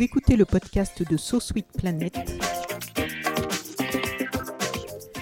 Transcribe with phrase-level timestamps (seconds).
[0.00, 2.18] Vous écoutez le podcast de So Sweet Planet.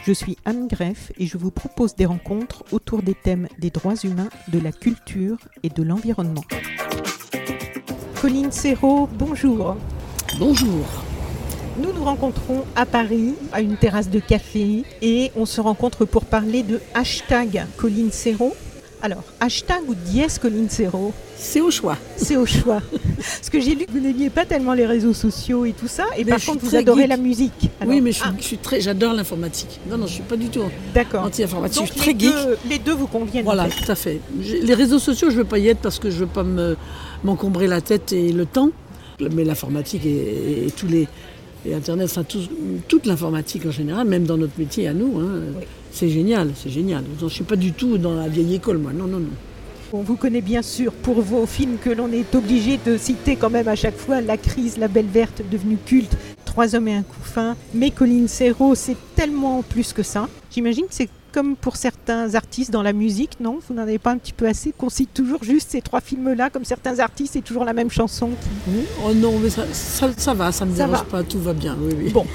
[0.06, 3.96] Je suis Anne Greff et je vous propose des rencontres autour des thèmes des droits
[3.96, 6.44] humains, de la culture et de l'environnement.
[8.22, 9.76] Colline Serrault, bonjour.
[10.38, 10.86] Bonjour.
[11.78, 16.24] Nous nous rencontrons à Paris, à une terrasse de café, et on se rencontre pour
[16.24, 18.54] parler de hashtag Colline Serrault.
[19.00, 21.96] Alors, hashtag ou dièse Colline Serrault C'est au choix.
[22.16, 22.82] C'est au choix.
[23.16, 26.04] Parce que j'ai lu que vous n'aimiez pas tellement les réseaux sociaux et tout ça,
[26.16, 27.08] et Mais par contre vous adorez geek.
[27.10, 27.70] la musique.
[27.80, 29.78] Alors, oui, mais je suis, ah, je suis très, j'adore l'informatique.
[29.88, 30.62] Non, non, je suis pas du tout
[31.14, 31.86] anti-informatique.
[31.86, 32.34] Je suis les très geek.
[32.46, 33.42] deux, les deux vous conviennent.
[33.42, 33.84] en Voilà, fait.
[33.84, 34.20] tout à fait.
[34.62, 36.76] Les réseaux sociaux, je veux pas y être parce que je veux pas me
[37.22, 38.70] m'encombrer la tête et le temps.
[39.34, 41.06] Mais l'informatique et, et- et tous les
[41.66, 42.38] et Internet, enfin tout-
[42.86, 45.64] toute l'informatique en général, même dans notre métier à nous, hein, Oui.
[45.98, 47.02] C'est génial, c'est génial.
[47.20, 48.92] Je suis pas du tout dans la vieille école, moi.
[48.92, 49.30] Non, non, non.
[49.92, 53.50] On vous connaît bien sûr pour vos films que l'on est obligé de citer quand
[53.50, 57.02] même à chaque fois La crise, La Belle Verte, devenue culte, Trois hommes et un
[57.02, 57.56] couffin.
[57.74, 60.28] Mais Colline Serrault, c'est tellement plus que ça.
[60.52, 63.58] J'imagine que c'est comme pour certains artistes dans la musique, non?
[63.68, 64.72] Vous n'en avez pas un petit peu assez?
[64.72, 68.28] Qu'on cite toujours juste ces trois films-là, comme certains artistes, c'est toujours la même chanson.
[68.30, 68.70] qui-
[69.06, 71.04] Oh non, mais ça, ça, ça va, ça me Ça dérange va.
[71.04, 71.76] pas, tout va bien.
[71.80, 72.10] Oui, oui.
[72.10, 72.26] Bon,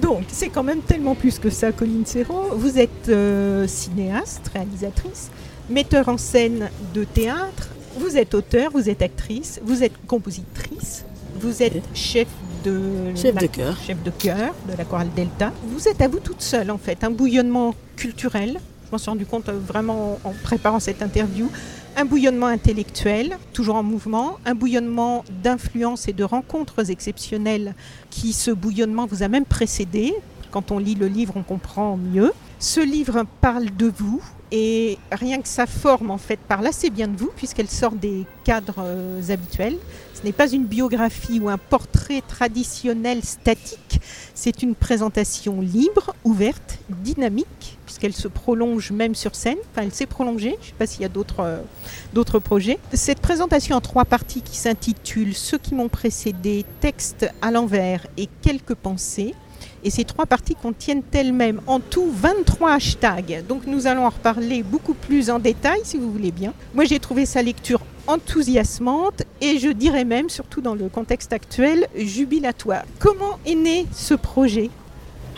[0.00, 2.50] donc c'est quand même tellement plus que ça, Colline Serrault.
[2.56, 5.30] Vous êtes euh, cinéaste, réalisatrice,
[5.70, 11.04] metteur en scène de théâtre, vous êtes auteur, vous êtes actrice, vous êtes compositrice,
[11.40, 12.28] vous êtes chef
[12.64, 13.76] de Chef la- de chœur.
[13.76, 15.52] chef de chœur de la chorale Delta.
[15.66, 18.58] Vous êtes à vous toute seule en fait, un bouillonnement culturel.
[18.86, 21.50] Je m'en suis rendu compte euh, vraiment en préparant cette interview.
[21.96, 27.74] Un bouillonnement intellectuel, toujours en mouvement, un bouillonnement d'influences et de rencontres exceptionnelles
[28.10, 30.14] qui, ce bouillonnement, vous a même précédé.
[30.50, 32.32] Quand on lit le livre, on comprend mieux.
[32.60, 37.08] Ce livre parle de vous et rien que sa forme, en fait, parle assez bien
[37.08, 39.76] de vous puisqu'elle sort des cadres euh, habituels.
[40.14, 44.00] Ce n'est pas une biographie ou un portrait traditionnel statique,
[44.34, 49.58] c'est une présentation libre, ouverte, dynamique, puisqu'elle se prolonge même sur scène.
[49.70, 52.78] Enfin, elle s'est prolongée, je ne sais pas s'il y a d'autres euh, projets.
[52.92, 58.28] Cette présentation en trois parties qui s'intitule Ceux qui m'ont précédé, texte à l'envers et
[58.42, 59.34] quelques pensées.
[59.84, 63.44] Et ces trois parties contiennent elles-mêmes en tout 23 hashtags.
[63.48, 66.52] Donc nous allons en reparler beaucoup plus en détail si vous voulez bien.
[66.74, 71.86] Moi j'ai trouvé sa lecture enthousiasmante et je dirais même, surtout dans le contexte actuel,
[71.96, 72.84] jubilatoire.
[72.98, 74.70] Comment est né ce projet?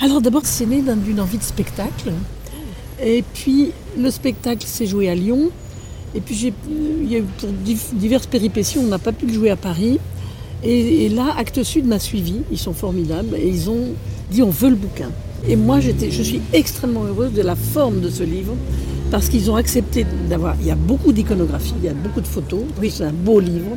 [0.00, 2.12] Alors d'abord, c'est né d'un- d'une envie de spectacle.
[3.02, 5.50] Et puis le spectacle s'est joué à Lyon.
[6.14, 9.32] Et puis il y a eu pour div- diverses péripéties, on n'a pas pu le
[9.32, 9.98] jouer à Paris.
[10.62, 13.94] Et, et là, Actes Sud m'a suivi, ils sont formidables, et ils ont
[14.30, 15.10] dit on veut le bouquin.
[15.48, 15.90] Et moi, je
[16.22, 18.54] suis extrêmement heureuse de la forme de ce livre,
[19.10, 20.54] parce qu'ils ont accepté d'avoir.
[20.60, 23.76] Il y a beaucoup d'iconographie, il y a beaucoup de photos, c'est un beau livre.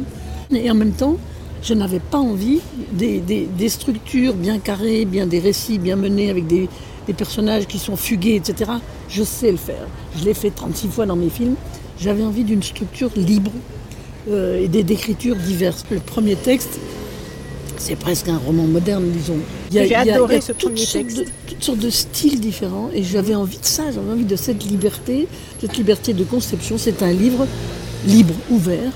[0.53, 1.15] Et en même temps,
[1.63, 2.59] je n'avais pas envie
[2.91, 6.67] des, des- des structures bien carrées, bien des récits bien menés avec des,
[7.07, 8.71] des personnages qui sont fugués, etc.
[9.09, 9.87] Je sais le faire.
[10.19, 11.55] Je l'ai fait 36 fois dans mes films.
[11.99, 13.51] J'avais envie d'une structure libre
[14.29, 15.85] euh, et d'écritures diverses.
[15.89, 16.79] Le premier texte,
[17.77, 19.37] c'est presque un roman moderne, disons.
[19.71, 21.17] Il y J'ai adoré il y a ce toutes premier sortes texte.
[21.17, 24.63] de- toutes sortes de styles différents et j'avais envie de ça, j'avais envie de cette
[24.65, 25.27] liberté,
[25.59, 26.77] cette liberté de conception.
[26.77, 27.47] C'est un livre
[28.05, 28.91] libre, ouvert,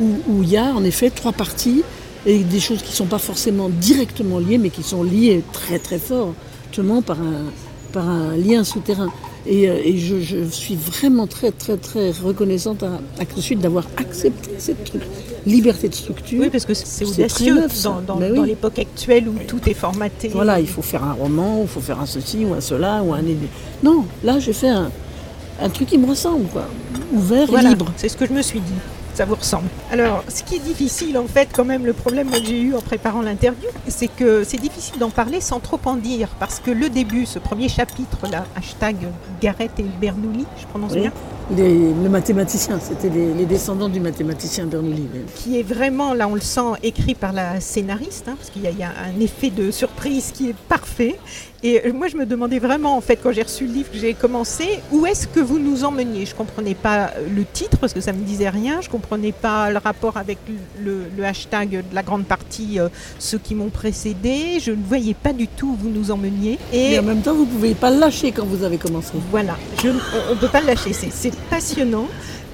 [0.00, 1.82] où, où il y a en effet trois parties
[2.26, 5.78] et des choses qui ne sont pas forcément directement liées, mais qui sont liées très
[5.78, 7.44] très fortement par un,
[7.92, 9.10] par un lien souterrain.
[9.46, 13.86] Et, euh, et je, je suis vraiment très très très reconnaissante à Actes Sud d'avoir
[13.98, 15.02] accepté cette truc-
[15.44, 16.40] liberté de structure.
[16.40, 20.28] Oui, parce que c'est audacieux neuf, dans, Mais dans l'époque actuelle où tout est formaté.
[20.28, 23.12] Voilà, il faut faire un roman, il faut faire un ceci ou un cela ou
[23.12, 23.20] un...
[23.82, 24.90] Non, là j'ai fait un,
[25.60, 26.66] un truc qui me ressemble, quoi.
[27.12, 27.92] Ouvert Voilà, et libre.
[27.98, 28.72] c'est ce que je me suis dit.
[29.14, 29.68] Ça vous ressemble.
[29.92, 32.80] Alors, ce qui est difficile, en fait, quand même, le problème que j'ai eu en
[32.80, 36.28] préparant l'interview, c'est que c'est difficile d'en parler sans trop en dire.
[36.40, 38.96] Parce que le début, ce premier chapitre, là, hashtag
[39.40, 41.00] Garrett et Bernoulli, je prononce Oui.
[41.02, 41.12] bien,
[41.56, 45.06] Les- le mathématicien, c'était les, les descendants du mathématicien Bernoulli.
[45.36, 48.82] qui est vraiment, là on le sent, écrit par la scénariste, hein, parce qu'il y
[48.82, 51.18] a un effet de surprise qui est parfait.
[51.66, 53.96] Et euh, moi je me demandais vraiment, en fait, quand j'ai reçu le livre, que
[53.98, 56.26] j'ai commencé, où est-ce que vous nous emmeniez?
[56.26, 59.78] Je comprenais pas le titre, parce que ça me disait rien, je comprenais pas le
[59.78, 60.36] rapport avec
[60.78, 62.88] le, le hashtag de la grande partie, euh,
[63.18, 66.58] ceux qui m'ont précédé, je ne voyais pas du tout où vous nous emmeniez.
[66.70, 69.12] Et Mais en même temps, vous ne pouvez pas le lâcher quand vous avez commencé.
[69.30, 72.08] voilà, je- on ne peut pas le lâcher, c'est passionnant.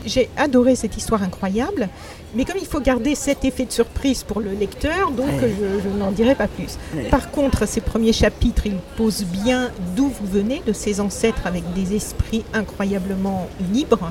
[0.07, 1.89] J'ai adoré cette histoire incroyable,
[2.35, 5.53] mais comme il faut garder cet effet de surprise pour le lecteur, donc Ouais.
[5.59, 6.79] je, je n'en dirai pas plus.
[6.95, 7.09] Ouais.
[7.09, 11.65] Par contre, ces premiers chapitres, ils posent bien d'où vous venez, de ces ancêtres avec
[11.75, 14.11] des esprits incroyablement libres.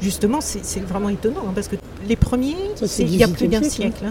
[0.00, 1.76] Justement, c'est vraiment étonnant, hein, parce que
[2.08, 2.54] Les premiers,
[2.84, 4.04] c'est il y a 18e plus d'un siècle, siècle.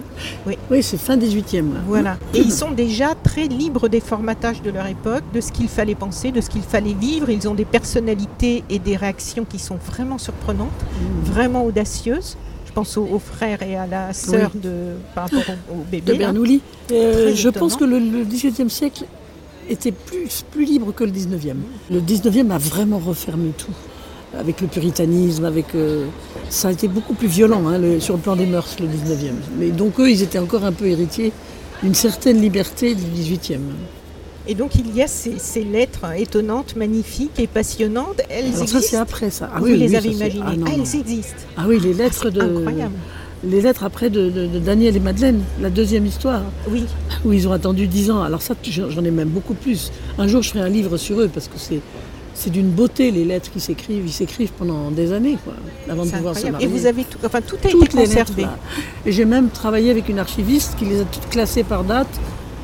[0.48, 0.52] hein.
[0.72, 1.74] Oui, c'est fin 18e.
[1.74, 1.80] là.
[1.88, 2.18] Voilà.
[2.34, 5.96] Et ils sont déjà très libres des formatages de leur époque, de ce qu'il fallait
[5.96, 7.30] penser, de ce qu'il fallait vivre.
[7.30, 11.26] Ils ont des personnalités et des réactions qui sont vraiment surprenantes, Mmh.
[11.32, 12.36] vraiment audacieuses.
[12.66, 16.12] Je pense aux, aux frères et à la sœur de, par rapport au, au bébé.
[16.14, 16.18] de.
[16.18, 16.62] Bernoulli.
[16.92, 19.06] Euh, je pense que le, le 18e siècle
[19.70, 21.56] était plus, plus libre que le 19e.
[21.90, 23.72] Le 19e a vraiment refermé tout.
[24.38, 26.08] Avec le puritanisme, avec euh,
[26.50, 29.32] ça a été beaucoup plus violent hein, le- sur le plan des mœurs, le 19e.
[29.58, 31.32] Mais donc eux, ils étaient encore un peu héritiers
[31.84, 33.60] d'une certaine liberté du 18e.
[34.48, 38.22] Et donc il y a ces, ces lettres étonnantes, magnifiques et passionnantes.
[38.30, 39.50] Elles Alors ça, c'est après ça.
[39.54, 40.44] Ah Vous oui, les oui, avez c'est- imaginées.
[40.46, 41.36] Ah, non, Ah, elles existent.
[41.58, 42.94] Ah oui, les lettres de Incroyable.
[43.44, 46.42] les lettres après de, de- de Daniel et Madeleine, la deuxième histoire.
[46.70, 46.84] Oui.
[47.24, 48.22] où ils ont attendu 10 ans.
[48.22, 49.92] Alors ça, j'en ai même beaucoup plus.
[50.20, 51.80] Un jour, je ferai un livre sur eux parce que c'est
[52.36, 54.04] c'est d'une beauté les lettres qui s'écrivent.
[54.06, 55.54] Ils s'écrivent pendant des années, quoi,
[55.90, 56.68] avant de pouvoir se marier.
[56.68, 58.44] Et vous avez tout, enfin tout a toutes été lettres conservé.
[59.06, 62.08] Et j'ai même travaillé avec une archiviste qui les a toutes classées par date.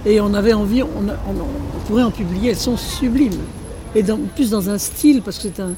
[0.06, 2.50] Et on avait envie, on, a- on- on pourrait en publier.
[2.52, 3.40] Elles sont sublimes.
[3.96, 5.74] Et dans- plus dans un style, parce que c'est un.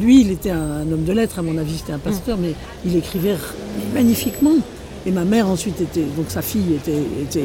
[0.00, 2.54] Lui, il était un, homme de lettres, à mon avis, c'était un pasteur, mais
[2.84, 3.36] il écrivait
[3.94, 4.56] magnifiquement.
[5.06, 7.44] Et ma mère ensuite était, donc sa fille était, était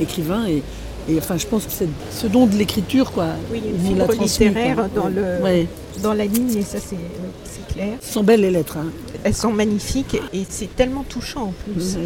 [0.00, 0.62] écrivain et,
[1.08, 3.26] et enfin je pense que c'est ce don de l'écriture quoi.
[3.52, 5.10] Oui, une fibre littéraire dans Ouais.
[5.10, 5.66] le- Ouais.
[6.02, 7.94] Dans la ligne, et ça c'est oui, clair.
[8.00, 8.78] Ce sont belles les lettres.
[8.78, 8.86] Hein.
[9.22, 11.96] Elles sont magnifiques et c'est tellement touchant en plus.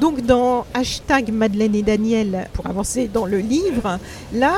[0.00, 3.98] Donc dans hashtag Madeleine et Daniel, pour avancer dans le livre,
[4.34, 4.54] là,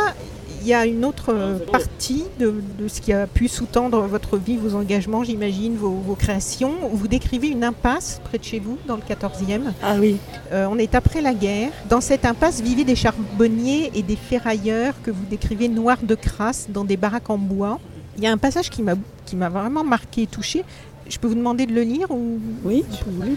[0.60, 4.36] il y a une autre euh, partie de, de ce qui a pu sous-tendre votre
[4.36, 6.72] vie, vos engagements, j'imagine, vos, vos créations.
[6.92, 9.72] Vous décrivez une impasse près de chez vous, dans le 14e.
[9.82, 10.16] Ah oui.
[10.52, 11.70] Euh, on est après la guerre.
[11.88, 16.66] Dans cette impasse vivaient des charbonniers et des ferrailleurs que vous décrivez noirs de crasse
[16.68, 17.78] dans des baraques en bois.
[18.16, 20.64] Il y a un passage qui m'a qui m'a vraiment marqué et touché.
[21.08, 23.36] Je peux vous demander de le lire ou Oui, si vous voulez.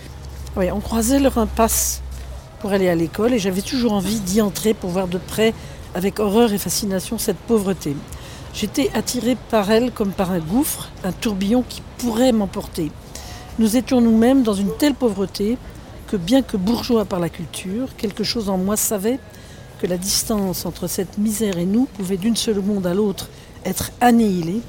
[0.57, 2.01] Oui, on croisait leur impasse
[2.59, 5.53] pour aller à l'école et j'avais toujours envie d'y entrer pour voir de près,
[5.95, 7.95] avec horreur et fascination, cette pauvreté.
[8.53, 12.91] J'étais attirée par elle comme par un gouffre, un tourbillon qui pourrait m'emporter.
[13.59, 15.57] Nous étions nous-mêmes dans une telle pauvreté
[16.07, 19.19] que bien que bourgeois par la culture, quelque chose en moi savait
[19.79, 23.29] que la distance entre cette misère et nous pouvait d'une seconde à l'autre
[23.65, 24.61] être annihilée,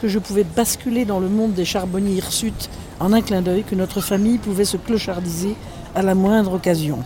[0.00, 2.70] que je pouvais basculer dans le monde des charbonniers hirsutes
[3.00, 5.54] en un clin d'œil, que notre famille pouvait se clochardiser
[5.94, 7.04] à la moindre occasion.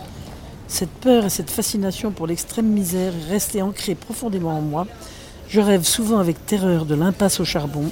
[0.73, 3.61] Cette peur et cette fascination pour l'extrême misère est restée
[3.93, 4.87] profondément en moi.
[5.47, 7.91] Je rêve souvent avec terreur de l'impasse au charbon.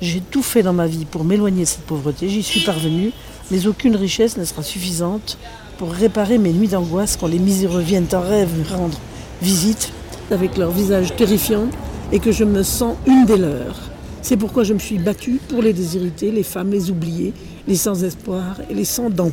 [0.00, 2.30] J'ai tout fait dans ma vie pour m'éloigner de cette pauvreté.
[2.30, 3.12] J'y suis parvenue,
[3.50, 5.36] mais aucune richesse ne sera suffisante
[5.76, 8.98] pour réparer mes nuits d'angoisse quand les miséreux viennent en rêve me rendre
[9.42, 9.92] visite
[10.30, 11.66] avec leur visage terrifiant
[12.12, 13.76] et que je me sens une des leurs.
[14.22, 17.34] C'est pourquoi je me suis battue pour les déshérités, les femmes, les oubliés,
[17.68, 19.32] les sans espoir et les sans dents.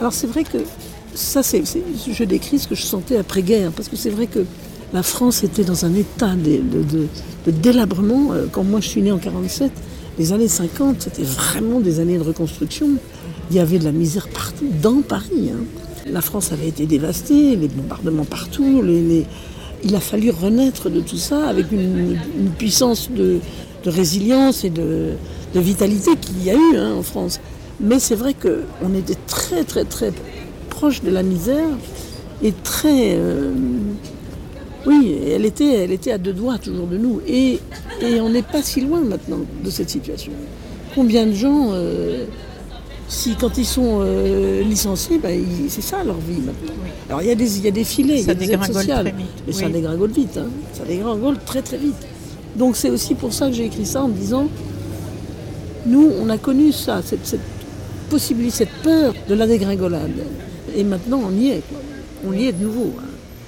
[0.00, 0.58] Alors c'est vrai que
[1.18, 1.62] ça, c'est,
[2.10, 4.44] je décris ce que je sentais après-guerre, parce que c'est vrai que
[4.92, 8.32] la France était dans un état de, délabrement.
[8.32, 9.72] Euh, Quand moi je suis née en 47,
[10.18, 12.88] les années 50, c'était vraiment des années de reconstruction.
[13.50, 15.50] Il y avait de la misère partout, dans Paris.
[15.52, 15.64] hein.
[16.10, 18.82] La France avait été dévastée, les bombardements partout.
[19.84, 22.16] Il a fallu renaître de tout ça avec une,
[22.56, 23.40] puissance de,
[23.84, 25.14] résilience et de,
[25.54, 27.40] de vitalité qu'il y a eu hein, en France.
[27.80, 30.12] Mais c'est vrai qu'on était très très très
[30.78, 31.70] proche de la misère
[32.42, 33.16] et très...
[33.16, 33.50] euh,
[34.86, 37.20] oui, elle était, elle était à deux doigts toujours de nous.
[37.26, 37.58] Et,
[38.00, 40.32] et on n'est pas si loin maintenant de cette situation.
[40.94, 42.24] Combien de gens, euh,
[43.08, 45.36] si quand ils sont euh, licenciés, ben,
[45.68, 46.74] c'est ça leur vie maintenant.
[47.08, 48.64] Alors il y, a des, il y a des filets, il y a des aides
[48.64, 49.06] sociales.
[49.06, 50.48] très vite Mais ça dégringole vite, hein.
[50.72, 52.02] ça dégringole très très vite.
[52.56, 54.46] Donc c'est aussi pour ça que j'ai écrit ça en me disant,
[55.86, 57.48] nous on a connu ça, cette, cette
[58.10, 60.18] possibilité, cette peur de la dégringolade.
[60.76, 61.62] Et maintenant on y est,
[62.26, 62.94] on y est de nouveau.
[62.98, 63.04] hein.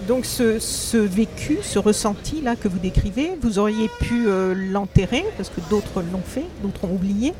[0.09, 5.25] Donc ce, ce vécu, ce ressenti là que vous décrivez, vous auriez pu euh, l'enterrer
[5.37, 7.35] parce que d'autres l'ont fait, d'autres ont oublié.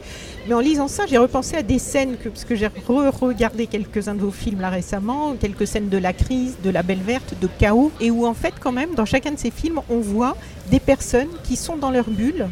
[0.47, 4.15] Mais en lisant ça, j'ai repensé à des scènes que parce que j'ai re-regardé quelques-uns
[4.15, 7.49] de vos films là récemment, quelques scènes de la crise, de la Belle Verte, de
[7.59, 10.37] Chaos, et où en fait quand même dans chacun de ces films, on voit
[10.71, 12.47] des personnes qui sont dans leur bulle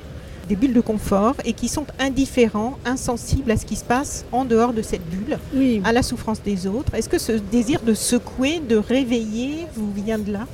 [0.49, 4.45] des bulles de confort et qui sont indifférents, insensibles à ce qui se passe en
[4.45, 6.95] dehors de cette bulle Oui, à la souffrance des autres.
[6.95, 10.47] Est-ce que ce désir de secouer, de réveiller, vous vient de là?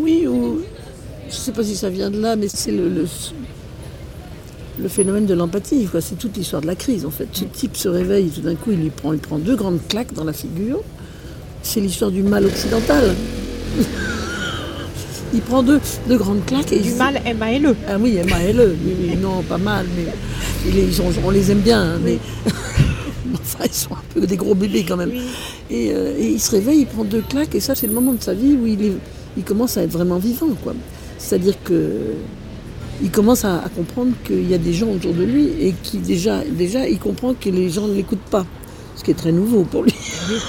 [0.00, 0.60] Oui, ou
[1.28, 3.06] je ne sais pas si ça vient de là, mais c'est le, le,
[4.78, 5.88] le phénomène de l'empathie.
[6.00, 7.28] C'est toute l'histoire de la crise en fait.
[7.32, 10.12] Ce type se réveille, tout d'un coup il lui prend, il prend deux grandes claques
[10.12, 10.80] dans la figure.
[11.62, 13.14] C'est l'histoire du mal occidental.
[15.34, 17.74] il prend deux, deux grandes claques et Du il- mal M-A-L-E.
[17.88, 18.76] Ah oui, M.A.L.E.
[18.84, 20.04] Oui, oui, non, pas mal, mais
[20.70, 21.80] ils on les aime bien.
[21.82, 22.18] hein, mais
[23.34, 25.12] enfin, ils sont un peu des gros bébés quand même.
[25.70, 28.12] Et, euh, et, il se réveille, il prend deux claques, et ça, c'est le moment
[28.12, 28.92] de sa vie où il, est,
[29.36, 30.74] il commence à être vraiment vivant, quoi.
[31.18, 31.90] C'est-à-dire que
[33.02, 35.98] il commence à, à comprendre qu'il y a des gens autour de lui et qui
[35.98, 38.46] déjà, déjà, il comprend que les gens ne l'écoutent pas,
[38.94, 39.92] ce qui est très nouveau pour lui.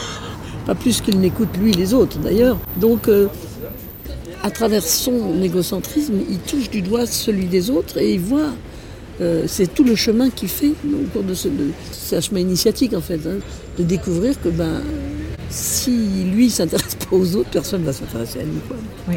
[0.67, 2.57] pas plus qu'il n'écoute lui les autres d'ailleurs.
[2.77, 3.27] Donc, euh,
[4.47, 8.51] à travers son égocentrisme, il touche du doigt celui des autres et il voit.
[9.21, 11.47] euh, c'est tout le chemin qu'il fait au cours de ce.
[11.47, 13.37] de- c'est un chemin initiatique en fait, hein,
[13.79, 14.81] de découvrir que ben,
[15.49, 15.91] si
[16.35, 18.59] lui s'intéresse pas aux autres, personne ne va s'intéresser à lui.
[18.67, 18.77] quoi.
[19.07, 19.15] Oui.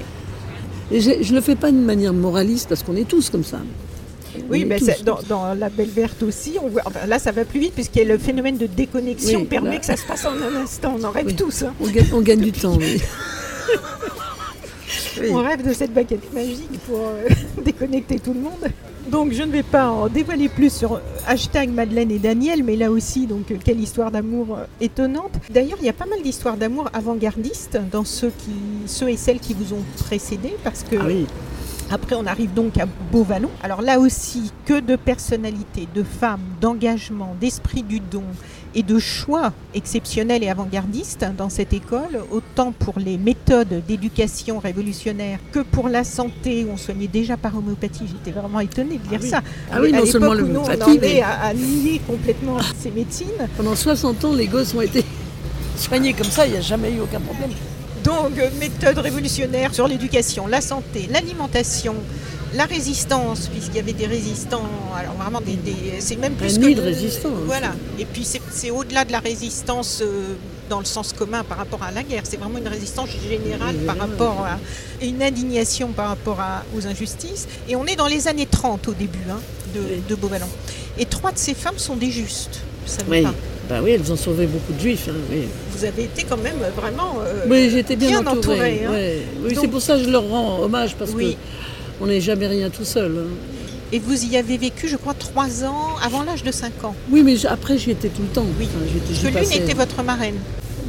[0.93, 3.59] Et je ne le fais pas d'une manière moraliste parce qu'on est tous comme ça.
[4.49, 7.33] Oui, On mais tous comme dans, La Belle Verte aussi, on voit, enfin, là ça
[7.33, 10.25] va plus vite puisque le phénomène de déconnexion Oui, permet là- que ça se passe
[10.25, 10.97] en un instant.
[10.99, 11.35] On en rêve Oui.
[11.35, 11.65] tous.
[11.65, 11.75] hein.
[11.81, 12.77] On gagne, on gagne du temps.
[12.79, 13.03] oui.
[15.21, 15.29] Oui.
[15.33, 17.29] On rêve de cette baguette magique pour euh,
[17.65, 18.69] déconnecter tout le monde.
[19.11, 22.77] Donc je ne vais pas en dévoiler plus sur euh, hashtag Madeleine et Daniel, mais
[22.77, 25.33] là aussi, donc euh, quelle histoire d'amour étonnante.
[25.51, 28.53] D'ailleurs, il y a pas mal d'histoires d'amour avant-gardistes dans ceux, qui,
[28.87, 31.27] ceux et celles qui vous ont précédés, parce que Ah oui.
[31.91, 33.51] après on arrive donc à Beauvallon.
[33.63, 38.25] Alors là aussi, que de personnalité, de femmes, d'engagement, d'esprit du don
[38.75, 45.39] et de choix exceptionnels et avant-gardistes dans cette école, autant pour les méthodes d'éducation révolutionnaire
[45.53, 48.05] que pour la santé, où on soignait déjà par homéopathie.
[48.07, 49.29] J'étais vraiment étonnée de lire oui.
[49.29, 49.43] ça.
[49.73, 52.91] Ah oui, à non seulement où nous, on en est à, à nier complètement ces
[52.91, 53.27] médecines.
[53.57, 55.05] Pendant 60 ans, les gosses ont été
[55.77, 57.51] soignés comme ça, il n'y a jamais eu aucun problème.
[58.05, 61.95] Donc, euh, méthodes révolutionnaires sur l'éducation, la santé, l'alimentation,
[62.55, 64.63] la résistance, puisqu'il y avait des résistants,
[64.97, 67.29] alors vraiment des, des- c'est même plus Un que de résistants.
[67.47, 67.73] Voilà.
[67.99, 70.35] Et puis c'est, au-delà de la résistance euh,
[70.71, 72.23] dans le sens commun par rapport à la guerre.
[72.25, 74.59] C'est vraiment une résistance générale par rapport à
[75.05, 77.47] une indignation par rapport à- aux injustices.
[77.69, 79.41] Et on est dans les années 30 au début hein,
[80.09, 80.49] de, Beauvallon.
[80.99, 82.61] Et trois de ces femmes sont des justes.
[82.87, 83.23] Vous savez Oui.
[83.23, 83.35] pas.
[83.69, 85.09] Bah oui, elles ont sauvé beaucoup de juifs.
[85.11, 85.43] hein, oui.
[85.77, 87.17] Vous avez été quand même vraiment.
[87.21, 88.39] euh, Oui, j'étais bien, bien entourée.
[88.55, 88.91] entourée, hein.
[88.93, 89.19] ouais.
[89.45, 91.35] Oui, c'est pour ça que je leur rends hommage parce Oui.
[91.35, 91.39] que
[92.01, 93.13] on n'est jamais rien tout seul.
[93.19, 93.31] hein.
[93.91, 96.95] Et vous y avez vécu, je crois, trois ans avant l'âge de 5 ans.
[97.11, 98.45] Oui, mais après j'y étais tout le temps.
[98.61, 98.67] Oui.
[98.67, 98.85] Enfin,
[99.33, 100.35] Parce que l'une était votre marraine.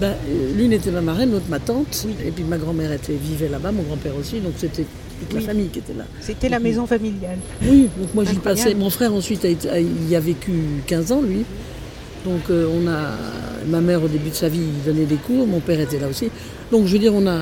[0.02, 2.06] Ben, euh, l'une était ma marraine, l'autre ma tante.
[2.06, 2.14] Oui.
[2.26, 4.86] Et puis ma grand-mère était vivait là-bas, mon grand-père aussi, donc c'était
[5.20, 6.04] toute la famille qui était là.
[6.22, 7.38] C'était la maison familiale.
[7.62, 8.74] Oui, donc moi j'y passais.
[8.76, 10.52] Mon frère ensuite a été- a- y a vécu
[10.86, 11.46] 15 ans, lui.
[12.26, 13.16] Donc euh, on a.
[13.70, 16.08] Ma mère au début de sa vie il donnait des cours, mon père était là
[16.10, 16.30] aussi.
[16.72, 17.38] Donc je veux dire, on a.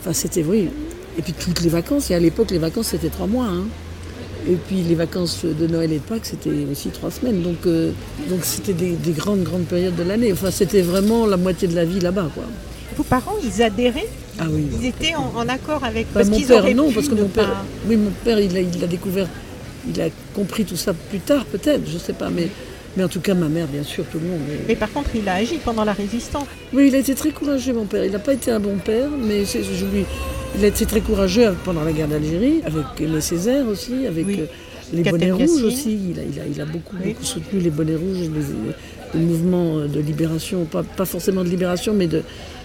[0.00, 0.68] Enfin c'était oui.
[1.18, 3.46] Et puis toutes les vacances, et à l'époque les vacances c'était trois mois.
[3.46, 3.64] hein.
[4.48, 7.42] Et puis les vacances de Noël et de Pâques c'était aussi trois semaines.
[7.42, 7.90] Donc euh,
[8.30, 10.32] donc c'était des, des grandes grandes périodes de l'année.
[10.32, 12.44] Enfin c'était vraiment la moitié de la vie là-bas quoi.
[12.96, 14.08] Vos parents, ils adhéraient
[14.38, 14.66] Ah oui.
[14.80, 16.06] Ils étaient en, en accord avec.
[16.06, 18.40] Bah, parce mon qu'ils père, non, parce que ne mon père, pas- oui, mon père,
[18.40, 19.26] il a, il a découvert,
[19.92, 22.48] il a compris tout ça plus tard, peut-être, je sais pas, mais,
[22.96, 24.40] mais en tout cas, ma mère, bien sûr, tout le monde.
[24.48, 26.46] mais- Mais par contre, il a agi pendant la résistance.
[26.72, 28.04] Oui, il a été très courageux, mon père.
[28.04, 30.04] Il n'a pas été un bon père, mais c'est- je lui,
[30.56, 34.40] il a été très courageux pendant la guerre d'Algérie, avec Aimé Césaire aussi, avec Oui.
[34.40, 34.46] euh,
[34.92, 35.98] les bonnets rouges aussi.
[36.10, 37.10] Il a, il a, il a beaucoup, Oui.
[37.12, 38.18] beaucoup soutenu les bonnets rouges,
[39.14, 42.22] les, les mouvements de libération, pas, pas forcément de libération, mais de,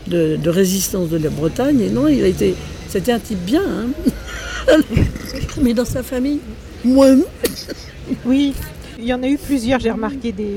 [0.08, 1.82] de, de résistance de la Bretagne.
[1.82, 2.56] Et non, il a été,
[2.88, 4.78] c'était un type bien, hein.
[5.62, 6.40] mais dans sa famille,
[6.86, 7.18] moins.
[8.25, 8.54] Oui.
[9.03, 10.48] Il y en a eu plusieurs, j'ai remarqué des.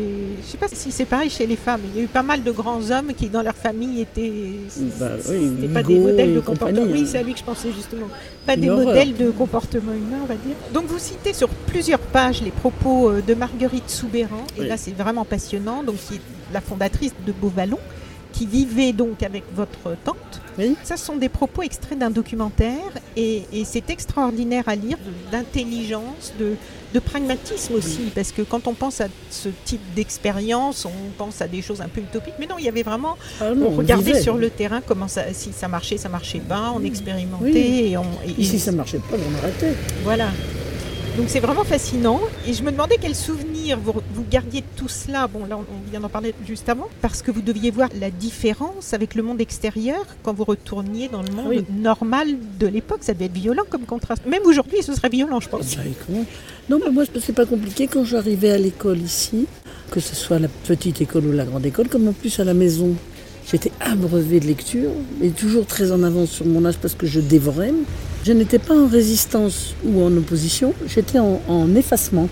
[0.41, 1.81] Je sais pas si c'est pareil chez les femmes.
[1.93, 4.31] Il y a eu pas mal de grands hommes qui, dans leur famille, étaient.
[5.01, 6.83] Bah oui, C'était pas des modèles de comportement.
[6.89, 7.09] Oui, hein.
[7.11, 8.07] c'est à lui que je pensais justement.
[8.47, 8.87] Pas des horreur.
[8.87, 10.55] modèles de comportement humain, on va dire.
[10.73, 14.45] Donc vous citez sur plusieurs pages les propos euh, de Marguerite Soubéran.
[14.57, 14.69] Et Oui.
[14.69, 15.83] là, c'est vraiment passionnant.
[15.83, 16.21] Donc, qui est
[16.55, 17.81] la fondatrice de Beauvallon,
[18.33, 20.41] qui vivait donc avec votre tante.
[20.57, 20.77] Oui.
[20.85, 22.93] Ça, ce sont des propos extraits d'un documentaire.
[23.17, 24.99] Et, et c'est extraordinaire à lire,
[25.33, 26.53] d'intelligence, de,
[26.97, 28.11] de pragmatisme aussi.
[28.15, 31.89] Parce que quand on pense à ce type d'expérience, on pense à des choses un
[31.89, 32.35] peu utopiques.
[32.41, 35.23] Mais non, il y avait vraiment Ah non, on regardait sur le terrain comment ça,
[35.35, 37.91] si ça marchait, ça marchait pas, on expérimentait Oui.
[37.93, 38.05] et on.
[38.27, 39.75] et- et- ça marchait pas, on arrêtait.
[40.05, 40.29] Voilà.
[41.17, 42.21] Donc c'est vraiment fascinant.
[42.47, 45.27] Et je me demandais quel souvenir vous, vous gardiez de tout cela.
[45.27, 46.89] Bon, là, on vient d'en parler juste avant.
[47.01, 51.23] Parce que vous deviez voir la différence avec le monde extérieur quand vous retourniez dans
[51.23, 51.65] le monde Oui.
[51.75, 52.29] normal
[52.61, 52.99] de l'époque.
[53.01, 54.27] Ça devait être violent comme contraste.
[54.27, 55.77] Même aujourd'hui, ce serait violent, je pense.
[55.77, 55.83] Bah,
[56.69, 57.87] Non, mais moi, c'est pas compliqué.
[57.87, 59.47] Quand j'arrivais à l'école ici,
[59.91, 62.53] que ce soit la petite école ou la grande école, comme en plus à la
[62.53, 62.95] maison,
[63.51, 64.91] j'étais abreuvée de lecture,
[65.23, 67.73] et toujours très en avance sur mon âge parce que je dévorais.
[68.27, 72.29] Je n'étais pas en résistance ou en opposition, j'étais en, en effacement.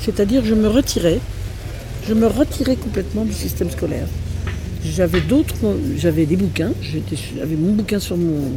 [0.00, 1.18] C'est-à-dire, je me retirais,
[2.06, 4.06] je me retirais complètement du système scolaire.
[4.84, 5.56] J'avais d'autres,
[5.96, 6.70] j'avais des bouquins,
[7.36, 8.52] j'avais mon bouquin sur, mon,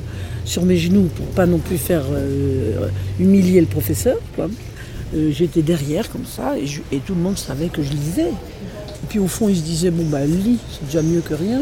[0.46, 2.90] sur mes genoux pour pas non plus faire euh,
[3.20, 4.18] humilier le professeur.
[4.38, 8.30] Euh, J'étais derrière comme ça et, tout le monde savait que je lisais.
[8.30, 11.62] Et puis au fond, ils se disaient, bon, bah, lit, c'est déjà mieux que rien.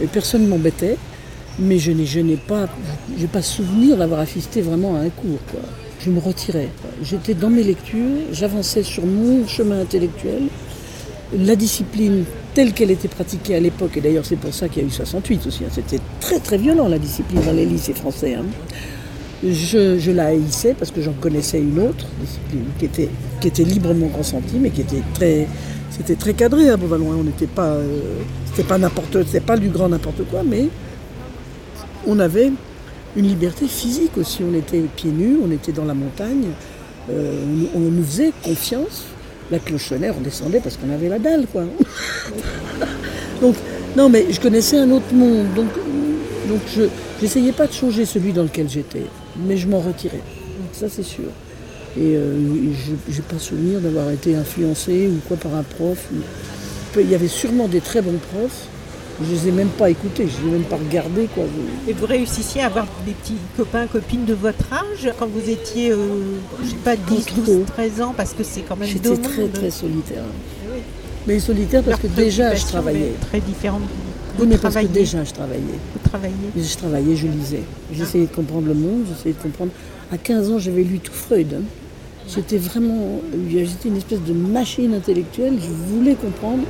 [0.00, 0.98] Et personne ne m'embêtait.
[1.58, 2.68] Mais je n'ai, pas,
[3.42, 5.38] souvenir d'avoir assisté vraiment à un cours.
[6.00, 6.68] Je me retirais.
[7.02, 10.42] J'étais dans mes lectures, j'avançais sur mon chemin intellectuel.
[11.38, 14.84] La discipline telle qu'elle était pratiquée à l'époque, et d'ailleurs c'est pour ça qu'il y
[14.84, 18.34] a eu 68 aussi, hein, c'était très très violent la discipline dans les lycées français.
[18.34, 18.44] Hein.
[19.44, 22.06] Je, la haïssais parce que j'en connaissais une autre
[22.78, 23.10] qui était,
[23.40, 25.46] qui était librement consentie, mais qui était très,
[25.90, 27.16] c'était très cadré à Beauvalois.
[27.18, 28.14] On n'était pas, euh,
[28.66, 30.68] pas n'importe, c'était pas du grand n'importe quoi, mais
[32.06, 32.50] on avait
[33.16, 34.42] une liberté physique aussi.
[34.42, 36.48] On était pieds nus, on était dans la montagne,
[37.10, 37.42] euh,
[37.74, 39.04] on, nous faisait confiance.
[39.50, 41.62] La clochonnaire, on descendait parce qu'on avait la dalle, quoi.
[43.40, 43.54] donc,
[43.96, 45.68] non, mais je connaissais un autre monde, donc,
[46.48, 46.82] donc je
[47.22, 49.06] n'essayais pas de changer celui dans lequel j'étais,
[49.46, 50.22] mais je m'en retirais.
[50.72, 51.28] Ça, c'est sûr.
[51.96, 52.34] Et euh,
[53.08, 56.08] je n'ai pas souvenir d'avoir été influencé ou quoi par un prof.
[56.98, 58.66] Il y avait sûrement des très bons profs,
[59.20, 61.28] je ne les ai même pas écoutés, je ne les ai même pas regardés.
[61.34, 61.44] Quoi.
[61.88, 65.90] Et vous réussissiez à avoir des petits copains, copines de votre âge quand vous étiez,
[65.90, 65.96] euh,
[66.62, 69.70] je sais pas, 10, 12, 13 ans, parce que c'est quand même J'étais très, très
[69.70, 70.24] solitaire.
[70.70, 70.80] Oui.
[71.26, 73.12] Mais solitaire parce que déjà je travaillais.
[73.28, 73.82] Très différente.
[74.38, 75.60] Oui, mais parce que déjà je travaillais.
[75.62, 77.62] Vous travailliez Je travaillais, je lisais.
[77.92, 79.70] J'essayais de comprendre le monde, j'essayais de comprendre.
[80.12, 81.62] À 15 ans, j'avais lu tout Freud.
[82.28, 83.20] J'étais vraiment.
[83.48, 86.64] J'étais une espèce de machine intellectuelle, je voulais comprendre.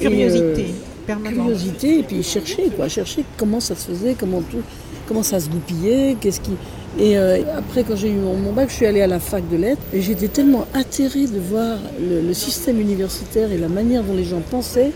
[0.00, 0.66] Curiosité.
[1.06, 4.62] Curiosité et puis chercher quoi, chercher comment ça se faisait, comment tout,
[5.06, 6.52] comment ça se goupillait, qu'est-ce qui.
[6.98, 9.56] Et euh, après quand j'ai eu mon bac, je suis allée à la fac de
[9.56, 14.24] lettres et j'étais tellement atterrée de voir le, système universitaire et la manière dont les
[14.24, 14.92] gens pensaient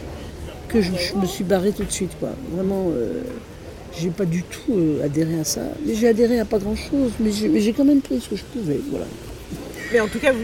[0.68, 2.30] que je, je me suis barrée tout de suite quoi.
[2.54, 2.86] Vraiment.
[2.90, 3.22] Euh,
[3.98, 5.62] j'ai pas du tout euh, adhéré à ça.
[5.86, 8.80] J'ai adhéré à pas grand chose, mais j'ai quand même pris ce que je pouvais.
[8.90, 9.06] Voilà.
[9.92, 10.38] Mais en tout cas, vous,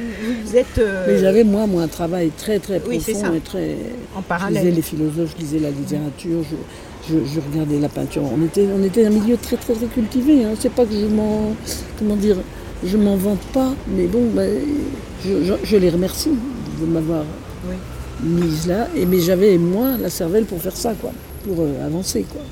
[0.45, 0.79] vous êtes.
[0.79, 1.05] Euh...
[1.07, 3.35] Mais j'avais, moi, moi, un travail très, très profond oui, ça.
[3.35, 3.77] et très.
[4.17, 4.63] En parallèle.
[4.63, 8.23] Je lisais les philosophes, je lisais la littérature, je, je, je, regardais la peinture.
[8.23, 10.45] On était, on était un milieu très, très, très cultivé.
[10.45, 10.55] Hein.
[10.59, 11.55] C'est pas que je m'en.
[11.99, 12.37] Comment dire
[12.85, 14.51] Je m'en vante pas, mais bon, ben,
[15.25, 16.33] je, je, les remercie
[16.81, 17.25] de m'avoir
[17.69, 17.77] oui.
[18.23, 18.89] mise là.
[18.97, 21.13] Et, mais j'avais, moi, la cervelle pour faire ça, quoi.
[21.45, 22.43] Pour euh, avancer, quoi.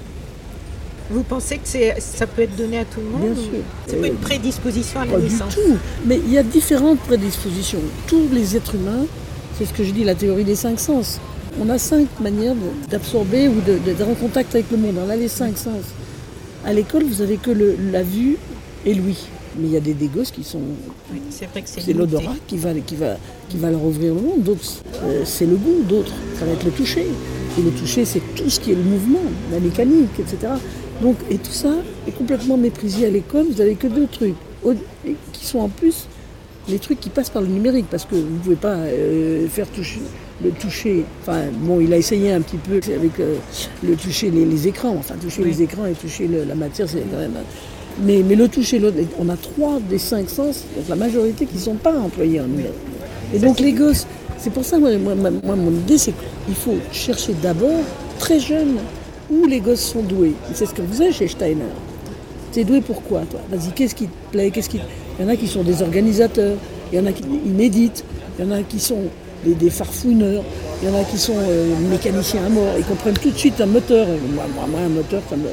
[1.10, 3.52] Vous pensez que ça peut être donné à tout le monde Bien sûr.
[3.86, 5.76] C'est pas une prédisposition à la pas naissance du tout.
[6.06, 7.80] Mais il y a différentes prédispositions.
[8.06, 9.04] Tous les êtres humains,
[9.58, 11.20] c'est ce que je dis, la théorie des cinq sens.
[11.60, 12.54] On a cinq manières
[12.90, 14.96] d'absorber ou d'être en contact avec le monde.
[15.06, 15.84] On a les cinq sens.
[16.64, 18.38] À l'école, vous avez que le, la vue
[18.86, 19.18] et l'ouïe.
[19.56, 20.58] Mais il y a des, des gosses qui sont.
[21.12, 23.16] Oui, c'est vrai que c'est C'est l'odorat qui va, qui, va,
[23.48, 24.42] qui va leur ouvrir le monde.
[24.42, 25.82] D'autres, euh, c'est le goût.
[25.88, 27.06] D'autres, ça va être le toucher.
[27.56, 29.20] Et le toucher, c'est tout ce qui est le mouvement,
[29.52, 30.54] la mécanique, etc.
[31.02, 31.72] Donc, et tout ça
[32.06, 33.46] est complètement méprisé à l'école.
[33.50, 34.34] Vous n'avez que deux trucs,
[35.32, 36.06] qui sont en plus
[36.68, 39.68] les trucs qui passent par le numérique, parce que vous ne pouvez pas euh, faire
[39.68, 40.00] toucher,
[40.42, 41.04] le toucher.
[41.20, 43.36] Enfin, bon, il a essayé un petit peu avec euh,
[43.82, 44.96] le toucher les, les, écrans.
[44.98, 45.50] Enfin, toucher oui.
[45.50, 47.34] les écrans et toucher le, la matière, c'est quand même.
[48.02, 51.56] Mais, mais le toucher l'autre, on a trois des cinq sens, donc la majorité qui
[51.56, 52.72] ne sont pas employés en numérique.
[53.34, 54.06] Et donc les gosses,
[54.38, 56.12] c'est pour ça, moi, moi, moi mon idée, c'est
[56.46, 57.80] qu'il faut chercher d'abord,
[58.18, 58.78] très jeune,
[59.30, 60.34] où les gosses sont doués.
[60.52, 61.62] C'est ce que vous avez chez Steiner.
[62.52, 64.52] T'es doué pourquoi, toi Vas-y, qu'est-ce qui te plaît.
[64.54, 66.56] Il y en a qui sont des organisateurs,
[66.92, 68.04] il y en a qui méditent,
[68.38, 69.02] il y en a qui sont
[69.44, 70.42] des, farfouineurs,
[70.82, 73.60] il y en a qui sont euh, mécaniciens à mort, ils comprennent tout de suite
[73.60, 74.06] un moteur.
[74.06, 75.48] Moi, moi, moi un moteur, ça me...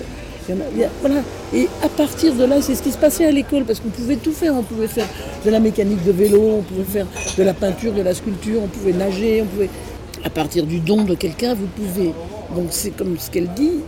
[1.01, 1.21] Voilà.
[1.53, 4.15] Et à partir de là, c'est ce qui se passait à l'école, parce qu'on pouvait
[4.15, 4.53] tout faire.
[4.55, 5.07] On pouvait faire
[5.45, 7.07] de la mécanique de vélo, on pouvait faire
[7.38, 9.69] de la peinture, de la sculpture, on pouvait nager, on pouvait...
[10.23, 12.13] À partir du don de quelqu'un, vous pouvez
[12.55, 13.79] donc c'est comme ce qu'elle dit,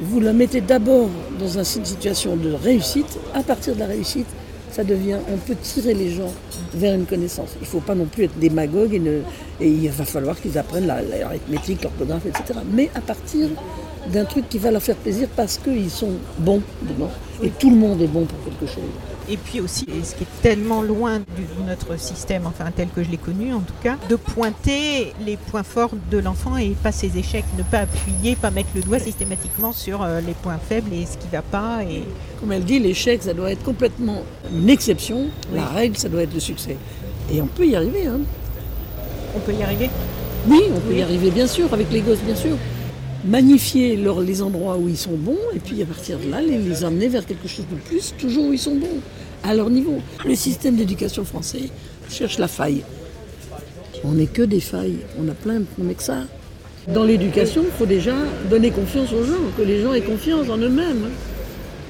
[0.00, 4.26] vous la mettez d'abord dans une situation de réussite, à partir de la réussite,
[4.70, 6.32] ça devient, on peut tirer les gens
[6.74, 7.50] vers une connaissance.
[7.56, 11.82] Il ne faut pas non plus être démagogue et, il va falloir qu'ils apprennent l'arithmétique,
[11.82, 12.60] l'orthographe, etc.
[12.72, 13.48] Mais à partir
[14.12, 17.10] d'un truc qui va leur faire plaisir parce qu'ils sont bons dedans.
[17.42, 18.84] Et tout le monde est bon pour quelque chose.
[19.30, 23.10] Et puis aussi, ce qui est tellement loin de notre système, enfin tel que je
[23.10, 27.18] l'ai connu en tout cas, de pointer les points forts de l'enfant et pas ses
[27.18, 31.18] échecs, ne pas appuyer, pas mettre le doigt systématiquement sur les points faibles et ce
[31.18, 31.82] qui ne va pas.
[31.84, 32.04] Et...
[32.40, 35.56] Comme elle dit, l'échec, ça doit être complètement une exception, oui.
[35.56, 36.76] la règle, ça doit être le succès.
[37.32, 38.06] Et on peut y arriver.
[38.06, 38.20] Hein.
[39.36, 39.90] On peut y arriver?
[40.48, 40.98] Oui, on peut oui.
[40.98, 42.56] y arriver, bien sûr, avec les gosses, bien sûr
[43.24, 46.84] magnifier les endroits où ils sont bons et puis à partir de là les, les
[46.84, 49.00] amener vers quelque chose de plus, toujours où ils sont bons,
[49.42, 49.98] à leur niveau.
[50.24, 51.70] Le système d'éducation français
[52.10, 52.82] cherche la faille.
[54.04, 56.24] On n'est que des failles, on a plein, on n'est que ça.
[56.86, 58.14] Dans l'éducation, il faut déjà
[58.48, 61.10] donner confiance aux gens, que les gens aient confiance en eux-mêmes.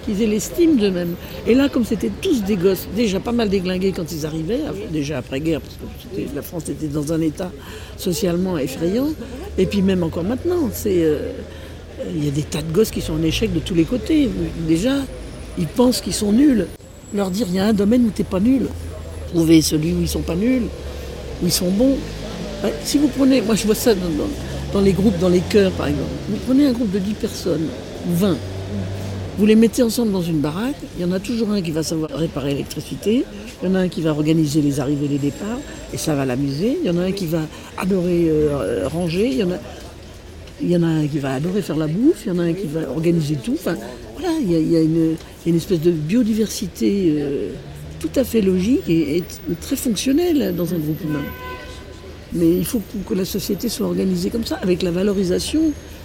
[0.09, 1.14] Qu'ils aient l'estime d'eux-mêmes.
[1.47, 5.18] Et là, comme c'était tous des gosses, déjà pas mal déglingués quand ils arrivaient, déjà
[5.18, 7.53] après-guerre, parce que la France était dans un état
[7.97, 9.09] socialement effrayant,
[9.59, 11.03] et puis même encore maintenant, c'est...
[11.03, 11.33] Euh,
[12.14, 14.31] il y a des tas de gosses qui sont en échec de tous les côtés.
[14.68, 14.94] Déjà,
[15.59, 16.68] ils pensent qu'ils sont nuls.
[17.12, 18.68] Leur dire, il y a un domaine où tu n'es pas nul.
[19.35, 20.62] Trouvez celui où ils sont pas nuls,
[21.42, 21.97] où ils sont bons.
[22.85, 23.94] Si vous prenez, moi je vois ça
[24.73, 26.11] dans, les groupes, dans les chœurs par exemple.
[26.29, 27.66] Vous prenez un groupe de 10 personnes,
[28.09, 28.37] ou 20,
[29.38, 31.85] vous les mettez ensemble dans une baraque, il y en a toujours un qui va
[31.85, 33.24] savoir réparer l'électricité,
[33.62, 35.61] il y en a un qui va organiser les arrivées et les départs,
[35.92, 37.42] et ça va l'amuser, il y en a un qui va
[37.77, 39.59] adorer euh, ranger, il y en a...
[40.61, 42.42] Il y en a un qui va adorer faire la bouffe, il y en a
[42.42, 43.53] un qui va organiser tout.
[43.53, 43.77] Enfin,
[44.18, 45.16] voilà, il y a, une,
[45.55, 47.51] espèce de biodiversité euh,
[48.01, 49.22] tout à fait logique et,
[49.61, 51.22] très fonctionnelle dans un groupe humain.
[52.33, 55.61] Mais il faut que la société soit organisée comme ça, avec la valorisation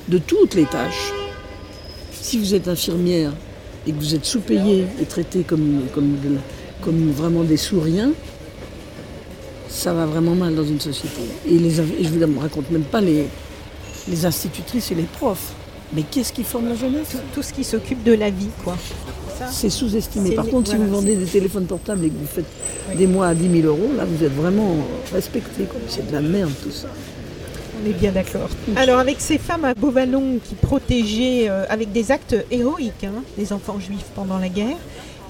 [0.07, 1.22] de toutes les tâches.
[2.23, 3.33] Si vous êtes infirmière
[3.85, 6.15] et que vous êtes sous-payé et traité comme, comme,
[6.81, 8.11] comme vraiment des souriens,
[9.67, 11.19] ça va vraiment mal dans une société.
[11.45, 13.25] Et, les, je ne vous raconte même pas les,
[14.07, 15.51] les institutrices et les profs.
[15.93, 18.77] Mais qu'est-ce qui forme la jeunesse tout, ce qui s'occupe de la vie, quoi.
[19.51, 20.31] C'est sous-estimé.
[20.31, 23.35] Par contre, si vous vendez des téléphones portables et que vous faites des mois à
[23.35, 24.77] 10 000 euros, là, vous êtes vraiment
[25.11, 25.65] respecté.
[25.89, 26.87] C'est de la merde, tout ça.
[27.83, 28.49] On est bien d'accord.
[28.75, 33.51] Alors, avec ces femmes à Beauvallon qui protégeaient euh, avec des actes héroïques hein, les
[33.51, 34.77] enfants juifs pendant la guerre,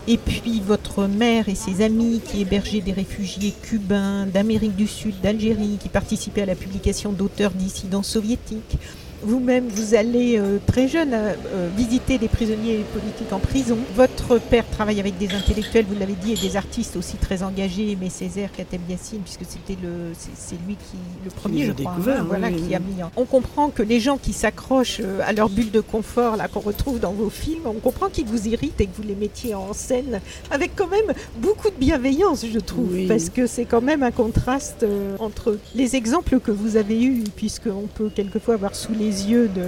[0.07, 5.15] et puis votre mère et ses amis qui hébergeaient des réfugiés cubains, d'Amérique du Sud,
[5.21, 8.77] d'Algérie, qui participaient à la publication d'auteurs dissidents soviétiques,
[9.23, 13.77] vous-même, vous allez euh, très jeune euh, euh, visiter des prisonniers politiques en prison.
[13.95, 17.97] Votre père travaille avec des intellectuels, vous l'avez dit, et des artistes aussi très engagés,
[17.99, 22.25] mais Césaire, Kateb Yassine, puisque c'était le, c'est lui qui, le premier, je crois, hein,
[22.27, 22.95] voilà, qui a mis.
[23.15, 26.99] On comprend que les gens qui s'accrochent à leur bulle de confort, là, qu'on retrouve
[26.99, 30.19] dans vos films, on comprend qu'ils vous irritent et que vous les mettiez en scène
[30.51, 34.85] avec quand même beaucoup de bienveillance, je trouve, parce que c'est quand même un contraste
[35.19, 39.63] entre les exemples que vous avez eus, puisqu'on peut quelquefois avoir sous les yeux de...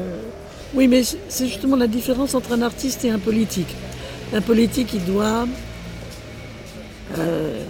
[0.73, 3.73] Oui, mais c'est justement la différence entre un artiste et un politique.
[4.33, 5.47] Un politique, il doit,
[7.17, 7.63] euh,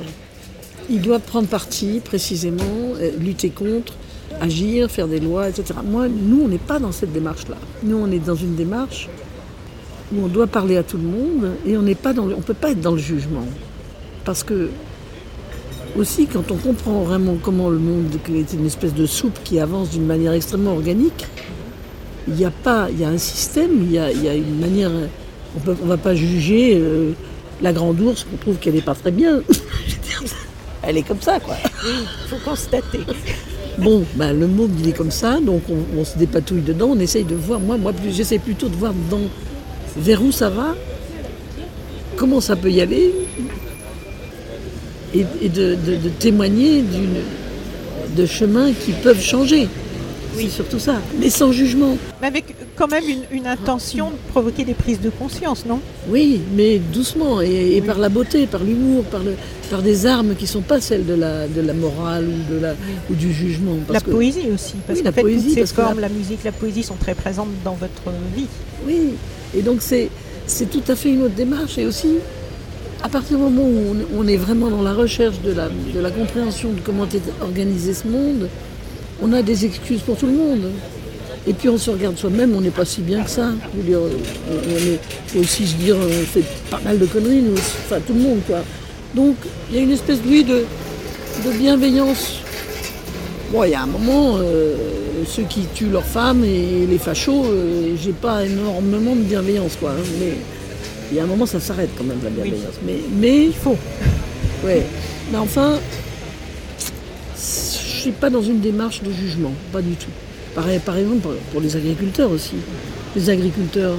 [0.90, 2.64] il doit prendre parti précisément,
[3.00, 3.94] euh, lutter contre,
[4.42, 5.76] agir, faire des lois, etc.
[5.84, 7.58] Moi, nous, on n'est pas dans cette démarche-là.
[7.84, 9.10] Nous, on est dans une démarche
[10.14, 12.54] où on doit parler à tout le monde et on n'est pas dans, on peut
[12.54, 13.46] pas être dans le jugement,
[14.24, 14.70] parce que
[15.98, 19.90] aussi quand on comprend vraiment comment le monde est une espèce de soupe qui avance
[19.92, 21.26] d'une manière extrêmement organique,
[22.28, 24.92] il y a pas, il y a un système, il y a, une manière.
[25.56, 27.12] On ne va pas juger euh,
[27.62, 29.42] la grande ours qu'on trouve qu'elle n'est pas très bien.
[30.84, 31.56] Elle est comme ça, quoi.
[31.84, 33.00] Il faut constater.
[33.78, 35.64] Bon, ben, le monde il est comme ça, donc
[35.98, 37.60] on, se dépatouille dedans, on essaye de voir.
[37.60, 39.20] Moi, moi j'essaie plutôt de voir dans,
[39.98, 40.76] vers où ça va,
[42.16, 43.14] comment ça peut y aller,
[45.14, 46.84] et, de, de témoigner
[48.16, 49.68] de chemins qui peuvent changer.
[50.36, 50.95] Oui, surtout ça.
[51.19, 51.98] Mais sans jugement.
[52.21, 55.80] Mais avec quand même une, intention de provoquer des prises de conscience, non?
[56.10, 59.36] Oui, mais doucement, et, par la beauté, par l'humour, par, le,
[59.69, 62.60] par des armes qui ne sont pas celles de la, de la morale ou, de
[62.60, 62.74] la,
[63.10, 63.78] ou du jugement.
[63.89, 66.10] la poésie aussi, parce que la poésie, toutes ces formes, la...
[66.10, 68.48] musique, la poésie sont très présentes dans votre vie.
[68.88, 69.12] Oui,
[69.56, 70.10] et donc c'est,
[70.48, 72.15] c'est tout à fait une autre démarche, et aussi
[73.04, 76.10] à partir du moment où on, est vraiment dans la recherche de la, de la
[76.10, 78.50] compréhension de comment est organisé ce monde,
[79.21, 80.71] on a des excuses pour tout le monde.
[81.47, 83.51] Et puis on se regarde soi-même, on n'est pas si bien que ça.
[83.73, 83.99] Je veux dire,
[84.49, 88.21] on est aussi se dire, on fait pas mal de conneries, nous, enfin tout le
[88.21, 88.63] monde, quoi.
[89.13, 89.36] Donc
[89.69, 90.65] il y a une espèce de, de,
[91.45, 92.39] de bienveillance.
[93.51, 94.75] Bon, il y a un moment, euh,
[95.28, 99.91] ceux qui tuent leurs femmes et les fachos, euh, j'ai pas énormément de bienveillance, quoi.
[99.91, 100.04] Hein.
[100.19, 100.34] mais
[101.12, 102.73] il y a un moment, ça s'arrête quand même la bienveillance.
[102.86, 103.78] Mais, mais il faut.
[104.63, 104.82] Ouais.
[105.32, 105.73] Mais enfin,
[108.06, 110.12] suis pas dans une démarche de jugement, pas du tout.
[110.54, 112.54] Par exemple, pour les agriculteurs aussi.
[113.15, 113.96] Les agriculteurs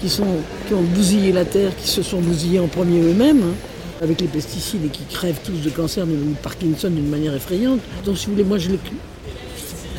[0.00, 0.36] qui, sont,
[0.68, 3.54] qui ont bousillé la terre, qui se sont bousillés en premier eux-mêmes, hein,
[4.00, 7.80] avec les pesticides et qui crèvent tous de cancer de Parkinson d'une manière effrayante.
[8.04, 8.78] Donc, si vous voulez, moi, je les...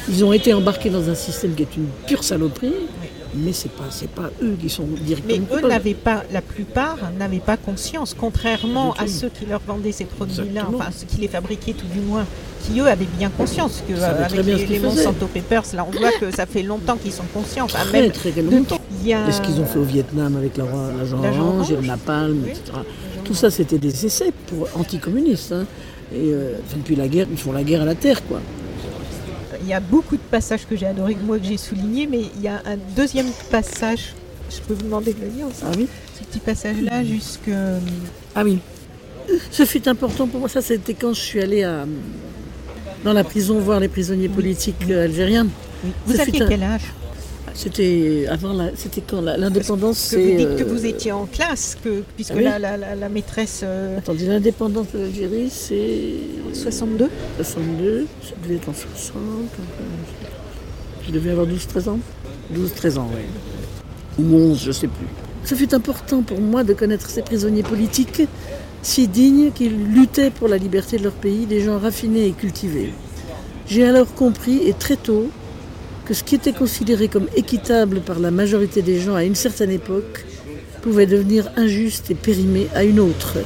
[0.08, 2.72] Ils ont été embarqués dans un système qui est une pure saloperie
[3.36, 5.46] mais c'est pas c'est pas eux qui sont directement.
[5.52, 9.92] Mais eux n'avaient pas, la plupart n'avaient pas conscience, contrairement à ceux qui leur vendaient
[9.92, 12.26] ces produits-là, enfin ceux qui les fabriquaient tout du moins,
[12.64, 16.12] qui eux avaient bien conscience que euh, avec les, les Monsanto Papers, là on voit
[16.20, 17.66] que ça fait longtemps qu'ils sont conscients.
[17.66, 18.80] Enfin, très, même très longtemps.
[19.14, 19.32] A...
[19.32, 22.80] ce qu'ils ont fait au Vietnam avec l'agent orange, et le napalm, etc.
[23.24, 25.52] Tout ça c'était des essais pour anticommunistes.
[25.52, 25.66] Hein.
[26.12, 28.42] Et euh, depuis la guerre, ils font la guerre à la terre, quoi
[29.70, 32.48] y a beaucoup de passages que j'ai adorés, moi que j'ai soulignés, mais il y
[32.48, 34.14] a un deuxième passage.
[34.50, 37.50] Je peux vous demander de le lire aussi Ah oui ce petit passage-là jusque.
[38.36, 38.60] Ah oui.
[39.52, 40.50] Ce fut important pour moi.
[40.50, 41.86] Ça, c'était quand je suis allée à,
[43.04, 45.48] dans la prison voir les prisonniers politiques algériens.
[46.06, 46.82] Vous aviez quel âge
[47.62, 50.12] C'était avant la, c'était quand l'indépendance.
[50.12, 52.44] Que vous dites que euh, vous étiez en classe, que, puisque ah oui.
[52.46, 53.62] la, la- la- la maîtresse.
[53.66, 56.14] euh, Attendez, l'indépendance de l'Algérie, c'est
[56.54, 59.14] 62 62, ça devait être en 60.
[59.44, 59.64] enfin,
[61.06, 62.00] Je devais avoir 12-13 ans
[62.56, 64.24] 12-13 ans, oui.
[64.26, 65.08] Ou 11, je ne sais plus.
[65.44, 68.22] Ce fut important pour moi de connaître ces prisonniers politiques
[68.82, 72.94] si dignes qu'ils luttaient pour la liberté de leur pays, des gens raffinés et cultivés.
[73.68, 75.30] J'ai alors compris, et très tôt,
[76.10, 79.70] que ce qui était considéré comme équitable par la majorité des gens à une certaine
[79.70, 80.26] époque
[80.82, 83.38] pouvait devenir injuste et périmé à une autre.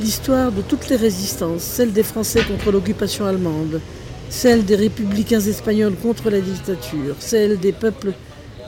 [0.00, 3.80] L'histoire de toutes les résistances, celle des Français contre l'occupation allemande,
[4.28, 8.12] celle des républicains espagnols contre la dictature, celle des peuples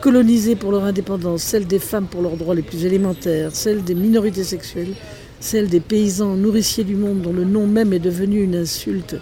[0.00, 3.96] colonisés pour leur indépendance, celle des femmes pour leurs droits les plus élémentaires, celle des
[3.96, 4.94] minorités sexuelles,
[5.40, 9.16] celle des paysans nourriciers du monde dont le nom même est devenu une insulte,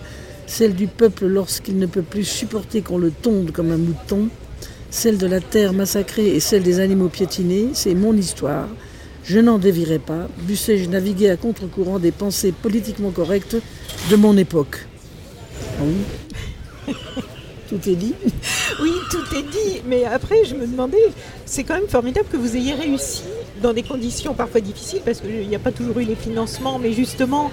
[0.48, 4.28] celle du peuple lorsqu'il ne peut plus supporter qu'on le tonde comme un mouton,
[4.90, 8.66] celle de la terre massacrée et celle des animaux piétinés, c'est mon histoire.
[9.24, 13.56] Je n'en dévierai pas, dussé-je naviguer à contre-courant des pensées politiquement correctes
[14.10, 14.86] de mon époque.
[15.78, 16.94] Ah oui
[17.68, 18.14] Tout est dit
[18.80, 19.82] Oui, tout est dit.
[19.86, 20.96] Mais après, je me demandais,
[21.44, 23.24] c'est quand même formidable que vous ayez réussi
[23.60, 26.94] dans des conditions parfois difficiles, parce qu'il n'y a pas toujours eu les financements, mais
[26.94, 27.50] justement,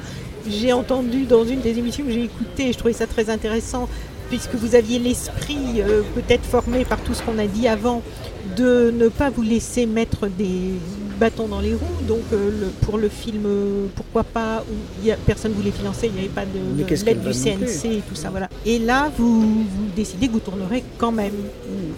[0.50, 3.88] j'ai entendu dans une des émissions que j'ai écoutées, je trouvais ça très intéressant,
[4.30, 8.02] puisque vous aviez l'esprit euh, peut-être formé par tout ce qu'on a dit avant,
[8.58, 10.74] de ne pas vous laisser mettre des
[11.16, 12.02] bâtons dans les roues.
[12.08, 15.58] Donc euh, le- pour le film, euh, pourquoi pas, où il y a, personne ne
[15.58, 18.30] voulait financer, il n'y avait pas de, l'aide du CNC et tout ça.
[18.30, 18.50] Voilà.
[18.66, 21.34] Et là, vous, vous décidez que vous tournerez quand même,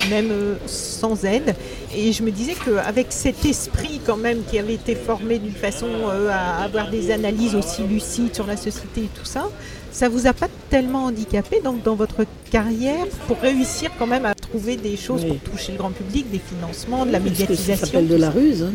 [0.09, 1.55] même euh, sans aide.
[1.95, 5.87] Et je me disais qu'avec cet esprit quand même qui avait été formé d'une façon
[6.31, 9.49] à avoir des analyses aussi lucides sur la société et tout ça,
[9.97, 14.35] ça vous a pas tellement handicapé donc dans votre carrière pour réussir quand même à
[14.35, 15.29] trouver des choses Oui.
[15.39, 17.75] pour toucher le grand public, des financements, de la Parce que médiatisation.
[17.75, 18.61] Ça s'appelle de la ruse.
[18.61, 18.73] hein.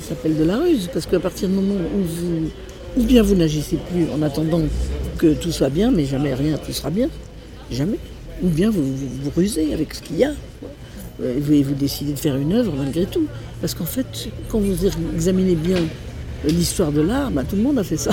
[0.00, 2.50] Ça s'appelle de la ruse, parce qu'à partir du moment où vous,
[2.98, 4.60] ou bien vous n'agissez plus en attendant
[5.18, 7.08] que tout soit bien, mais jamais rien tout sera bien,
[7.70, 7.98] jamais.
[8.42, 10.32] Ou bien vous vous, vous rusez avec ce qu'il y a.
[11.22, 13.26] Euh, Et vous, et vous décidez de faire une œuvre malgré tout.
[13.60, 14.76] Parce qu'en fait, quand vous
[15.14, 15.78] examinez bien
[16.46, 18.10] l'histoire de l'art, bah, tout le monde a fait ça.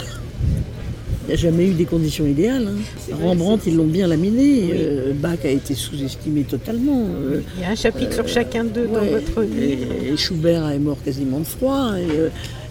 [1.31, 2.67] Il n'y a jamais eu des conditions idéales.
[2.67, 3.15] hein.
[3.23, 4.71] Rembrandt, ils l'ont bien laminé.
[4.73, 7.05] euh, Bach a été sous-estimé totalement.
[7.09, 9.93] euh, Il y a un chapitre sur chacun d'eux dans votre livre.
[10.03, 11.93] Et, et Schubert est mort quasiment de froid.
[11.97, 12.27] Et, euh,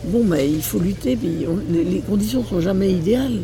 [0.08, 1.16] bon, bah, il faut lutter.
[1.16, 3.38] Puis on- les, les conditions sont jamais idéales.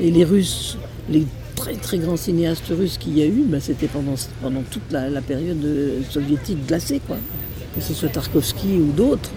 [0.00, 0.78] Et les Russes,
[1.10, 4.90] les très très grands cinéastes russes qu'il y a eu, bah, c'était pendant, pendant toute
[4.90, 7.18] la, la période euh, soviétique glacée, quoi.
[7.76, 9.30] Que ce soit Tarkovsky ou d'autres.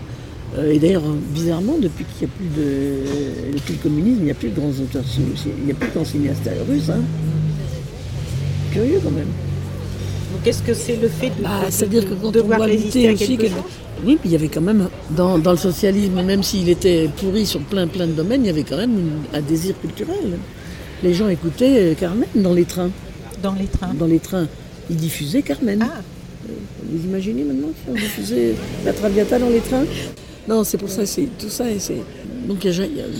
[0.57, 4.31] Euh, et d'ailleurs, bizarrement, depuis qu'il n'y a plus de, depuis le communisme, il n'y
[4.31, 6.89] a plus de grands auteurs, il n'y a plus de grands cinéastes russes.
[6.89, 7.01] Hein.
[8.71, 9.27] Curieux quand même.
[10.33, 13.37] Donc est-ce que c'est le fait de, Bah, C'est-à-dire que quand on doit lutter aussi,
[13.37, 13.53] quelque
[14.05, 17.45] oui, puis il y avait quand même, dans, dans le socialisme, même s'il était pourri
[17.45, 20.37] sur plein plein de domaines, il y avait quand même une- un désir culturel.
[21.01, 22.89] Les gens écoutaient euh, Carmen dans les trains.
[23.41, 24.47] dans les trains Dans les trains,
[24.89, 25.79] ils diffusaient Carmen.
[25.81, 26.01] Ah,
[26.91, 29.85] Vous imaginez maintenant si on diffusait la Traviata dans les trains?
[30.47, 31.65] Non, c'est pour ça, c'est tout ça.
[31.79, 32.03] c'est-
[32.47, 32.63] Donc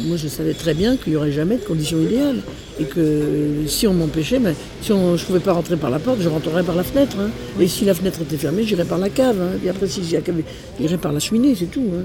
[0.07, 2.41] moi je savais très bien qu'il n'y aurait jamais de conditions idéales.
[2.79, 6.19] Et que si on m'empêchait, ben, si je ne pouvais pas rentrer par la porte,
[6.21, 7.17] je rentrerais par la fenêtre.
[7.19, 7.29] hein.
[7.59, 9.37] Et si la fenêtre était fermée, j'irais par la cave.
[9.41, 9.57] hein.
[9.65, 11.85] Et après, si j'irais par la cheminée, c'est tout.
[11.95, 12.03] hein.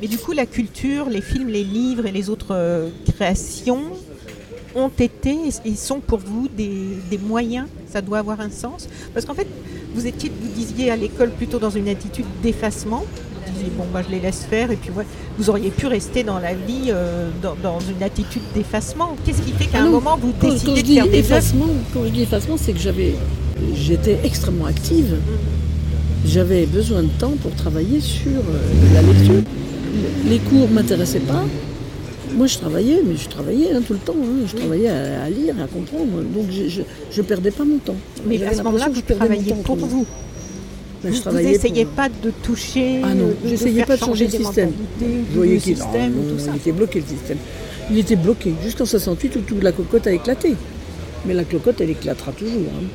[0.00, 3.82] Mais du coup, la culture, les films, les livres et les autres euh, créations
[4.74, 6.70] ont été et sont pour vous des,
[7.10, 7.66] des moyens?
[7.90, 8.88] Ça doit avoir un sens?
[9.14, 9.46] Parce qu'en fait,
[9.94, 13.04] vous étiez, vous disiez à l'école plutôt dans une attitude d'effacement.
[13.52, 14.70] Vous disiez bon, bah, je les laisse faire.
[14.70, 15.04] Et puis ouais,
[15.38, 19.16] vous auriez pu rester dans la vie euh, dans, dans une attitude d'effacement.
[19.24, 21.06] Qu'est-ce qui fait qu'à Ah un moment vous Quand, quand décidez je de dis faire
[21.08, 23.14] des effacement, quand je dis effacement, c'est que j'avais,
[23.74, 25.16] j'étais extrêmement active.
[26.24, 29.42] J'avais besoin de temps pour travailler sur euh, la lecture.
[30.26, 31.44] Les cours m'intéressaient pas.
[32.34, 34.14] Moi, je travaillais, mais je travaillais hein, tout le temps.
[34.22, 34.46] hein.
[34.46, 36.22] Je travaillais à, à lire, à comprendre.
[36.34, 36.80] Donc, je
[37.20, 37.96] ne perdais pas mon temps.
[38.26, 40.06] Mais à ce moment-là, vous je travaillez temps pour tout
[41.02, 41.08] vous.
[41.08, 44.24] Ben, je Vous travaillais n'essayez pour- pas de toucher, Ah non, pas de changer changer
[44.26, 44.72] le système.
[45.00, 45.72] Vous voyez qu'il
[46.56, 47.38] était bloqué le système.
[47.90, 50.54] Il était bloqué jusqu'en 68 où toute la cocotte a éclaté.
[51.26, 52.50] Mais la cocotte, elle éclatera toujours.
[52.80, 52.86] hein.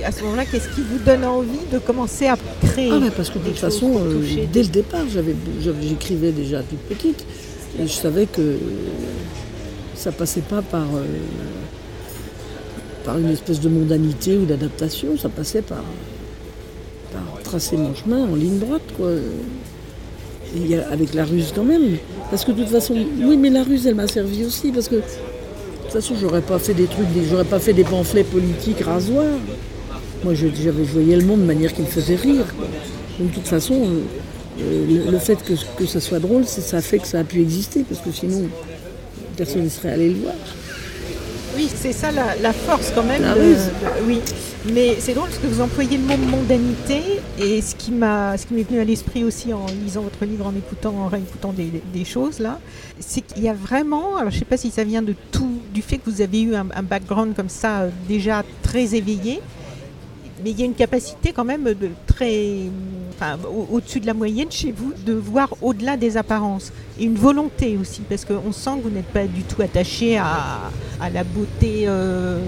[0.00, 3.10] Et à ce moment-là, qu'est-ce qui vous donne envie de commencer à créer Ah ouais,
[3.14, 5.04] parce que de toute façon, euh, dès le départ,
[5.82, 7.24] j'écrivais déjà toute petite.
[7.78, 8.56] Et je savais que
[9.94, 11.04] ça passait pas par, euh,
[13.04, 15.82] par une espèce de mondanité ou d'adaptation, ça passait par,
[17.44, 18.82] tracer mon chemin en ligne droite.
[18.96, 19.10] Quoi.
[20.90, 21.96] avec la ruse quand même.
[22.30, 24.72] Parce que de toute façon, oui, mais la ruse, elle m'a servi aussi.
[24.72, 28.24] Parce que de toute façon, j'aurais pas fait des trucs, j'aurais pas fait des pamphlets
[28.24, 29.38] politiques rasoirs.
[30.24, 32.46] Moi, j'avais voyé le monde de manière qui me faisait rire.
[33.18, 33.74] Donc, de toute façon,
[34.60, 37.84] euh, le, fait que, que ça soit drôle, ça fait que ça a pu exister.
[37.88, 38.48] Parce que sinon,
[39.36, 40.34] personne ne serait allé le voir.
[41.56, 43.22] Oui, c'est ça la, force quand même.
[44.06, 44.20] oui,
[44.72, 47.00] mais c'est drôle parce que vous employez le mot mondanité
[47.38, 50.46] et ce qui m'a, ce qui m'est venu à l'esprit aussi en lisant votre livre,
[50.46, 52.60] en écoutant, en réécoutant des, choses là,
[53.00, 55.60] c'est qu'il y a vraiment, alors je ne sais pas si ça vient de tout,
[55.72, 59.40] du fait que vous avez eu un, un background comme ça euh, déjà très éveillé,
[60.42, 62.62] mais il y a une capacité quand même de très,
[63.14, 63.38] enfin,
[63.70, 68.02] au-dessus de la moyenne chez vous de voir au-delà des apparences et une volonté aussi
[68.02, 70.70] parce qu'on sent que vous n'êtes pas du tout attaché à,
[71.12, 72.38] la beauté euh,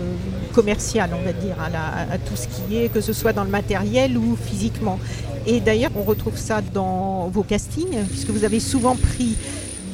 [0.55, 3.51] commerciale, on va dire, à, à, tout ce qui est, que ce soit dans le
[3.51, 4.99] matériel ou physiquement.
[5.47, 9.37] Et d'ailleurs, on retrouve ça dans vos castings puisque vous avez souvent pris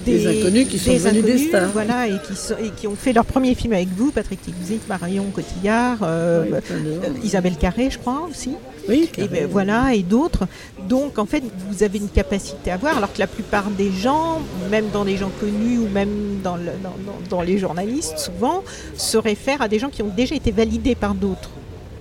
[0.05, 1.71] des, inconnus qui sont devenus des stars.
[1.73, 2.35] Voilà, et qui,
[2.77, 7.57] qui, ont fait leur premier film avec vous, Patrick Timsit, Marion Cotillard, euh, euh, Isabelle
[7.57, 8.53] Carré, je crois aussi.
[8.89, 10.47] Oui, et ben, voilà, et d'autres.
[10.89, 14.43] Donc en fait, vous avez une capacité à voir, alors que la plupart des gens,
[14.71, 16.95] même dans les gens connus ou même dans, le, dans,
[17.31, 18.63] dans les journalistes, souvent,
[18.97, 21.51] se réfèrent à des gens qui ont déjà été validés par d'autres.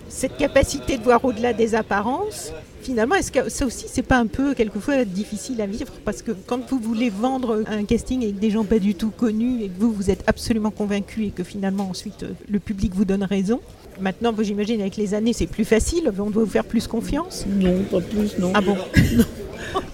[0.09, 2.51] Cette capacité de voir au-delà des apparences,
[2.83, 6.31] finalement, est-ce que ça aussi, c'est pas un peu quelquefois difficile à vivre Parce que
[6.31, 9.79] quand vous voulez vendre un casting avec des gens pas du tout connus et que
[9.79, 13.59] vous, vous êtes absolument convaincu et que finalement, ensuite, le public vous donne raison.
[13.99, 16.11] Maintenant, j'imagine, avec les années, c'est plus facile.
[16.19, 17.45] On doit vous faire plus confiance?
[17.47, 18.51] Non, pas plus, non.
[18.53, 18.77] Ah bon?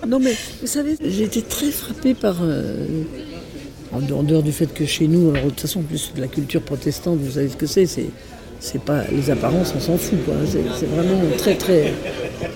[0.08, 0.19] Non.
[0.19, 2.38] mais vous savez, j'ai été très frappée par.
[2.41, 2.86] Euh,
[3.91, 6.62] en dehors du fait que chez nous, alors de toute façon, plus de la culture
[6.62, 8.10] protestante, vous savez ce que c'est, c'est
[8.60, 10.19] c'est pas les apparences, on s'en fout.
[10.78, 11.93] C'est vraiment très très.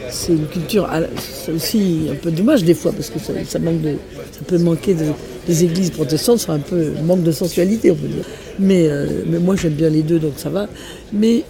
[0.10, 0.90] C'est une culture.
[1.18, 3.96] C'est aussi un peu dommage des fois parce que ça, manque de,
[4.32, 5.06] ça peut manquer de,
[5.50, 8.26] églises protestantes sont un peu manque de sensualité, on peut dire.
[8.60, 10.68] Mais, euh, mais moi j'aime bien les deux, donc ça va.
[11.14, 11.44] Mais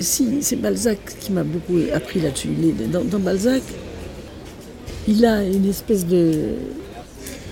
[0.00, 2.48] si c'est Balzac qui m'a beaucoup appris là-dessus.
[2.90, 3.62] Dans, dans Balzac,
[5.06, 6.32] il a une espèce de.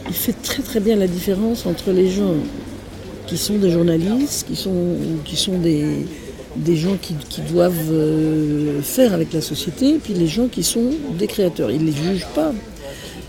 [0.09, 2.35] Il fait très très bien la différence entre les gens
[3.26, 5.85] qui sont des journalistes, qui sont, qui sont des,
[6.56, 7.14] des gens qui,
[7.52, 11.70] doivent euh, faire avec la société, et puis les gens qui sont des créateurs.
[11.70, 12.52] Il ne les juge pas,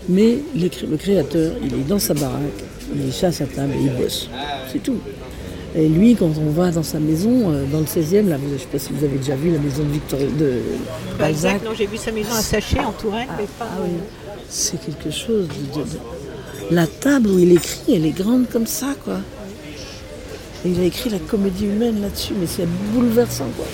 [0.08, 2.40] mais le créateur, il est dans sa baraque,
[2.94, 4.28] il est à sa table et il bosse.
[4.72, 4.98] C'est tout.
[5.74, 8.58] Et lui, quand on va dans sa maison, euh, dans le 16e, là, je ne
[8.58, 10.60] sais pas si vous avez déjà vu la maison de Victor de
[11.18, 11.64] Balzac.
[11.64, 13.68] non, j'ai vu sa maison à Sachet, en Touraine, mais pas.
[13.70, 13.92] Ah, oui.
[14.50, 19.20] C'est quelque chose de, La table où il écrit, elle est grande comme ça, quoi.
[20.64, 23.66] Il a écrit la comédie humaine là-dessus, mais c'est bouleversant, quoi.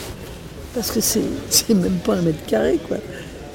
[0.75, 1.21] Parce que c'est,
[1.69, 2.97] même pas un mètre carré, quoi.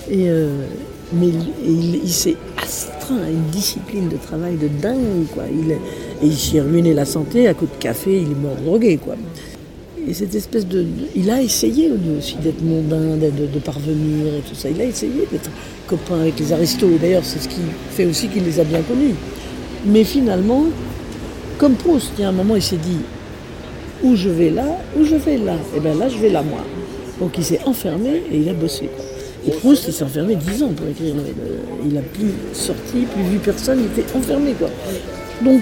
[0.10, 0.66] Et, euh,
[1.14, 1.30] mais
[1.66, 5.44] il, s'est astreint à une discipline de travail de dingue, quoi.
[5.52, 5.78] Il, et
[6.22, 9.16] il s'est ruiné la santé à coup de café, il est mort drogué, quoi.
[10.08, 10.86] Et cette espèce de.
[11.16, 14.70] Il a essayé aussi d'être mondain, de, parvenir et tout ça.
[14.70, 15.50] Il a essayé d'être
[15.88, 17.00] copain avec les aristos.
[17.00, 19.16] D'ailleurs, c'est ce qui fait aussi qu'il les a bien connus.
[19.86, 20.66] Mais finalement,
[21.58, 22.98] comme Proust, il y a un moment, il s'est dit
[24.04, 24.66] où je vais là,
[24.98, 25.56] où je vais là.
[25.76, 26.64] Et bien là, je vais là, moi.
[27.20, 28.90] Donc il s'est enfermé et il a bossé.
[29.46, 31.16] Et Proust, il s'est enfermé dix ans pour écrire.
[31.84, 34.70] Il n'a plus sorti, plus vu personne, il était enfermé, quoi.
[35.42, 35.62] Donc,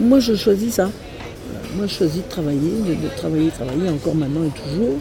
[0.00, 0.90] moi, je choisis ça.
[1.76, 4.96] Moi, je choisis de travailler, de, travailler, travailler, encore maintenant et toujours.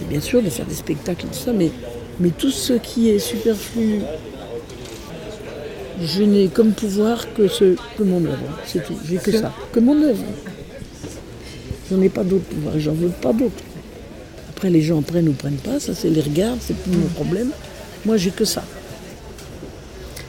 [0.00, 1.70] Et bien sûr, de faire des spectacles et tout ça, mais,
[2.20, 4.00] mais tout ce qui est superflu,
[6.00, 8.58] je n'ai comme pouvoir que, ce, que mon œuvre.
[8.64, 8.94] C'est tout.
[9.04, 9.52] J'ai que ça.
[9.72, 10.22] Que mon œuvre.
[11.90, 12.44] J'en ai pas d'autres
[12.76, 13.62] j'en veux pas d'autres.
[14.50, 17.50] Après, les gens prennent ou prennent pas, ça c'est les regards, c'est plus mon problème.
[18.04, 18.64] Moi, j'ai que ça.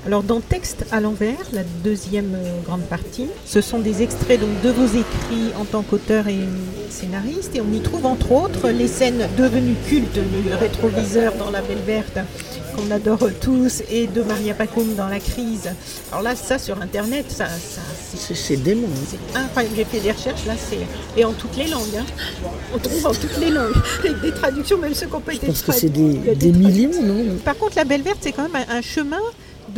[0.09, 4.59] Alors dans Texte à l'envers, la deuxième euh, grande partie, ce sont des extraits donc,
[4.63, 6.39] de vos écrits en tant qu'auteur et
[6.89, 11.61] scénariste et on y trouve entre autres les scènes devenues cultes du rétroviseur dans La
[11.61, 12.17] Belle Verte
[12.75, 15.69] qu'on adore tous et de Maria Pacum dans La Crise.
[16.11, 17.45] Alors là, ça sur Internet, ça,
[18.17, 18.87] c'est dément.
[18.87, 19.05] Hein.
[19.11, 19.75] C'est incroyable.
[19.77, 21.97] J'ai fait des recherches là, c'est et en toutes les langues.
[21.99, 22.05] Hein.
[22.73, 25.45] On trouve en toutes les langues avec des traductions, même ceux qu'on peut être.
[25.45, 27.35] Parce que c'est des, millions, non?
[27.45, 29.21] Par contre, La Belle Verte, c'est quand même un chemin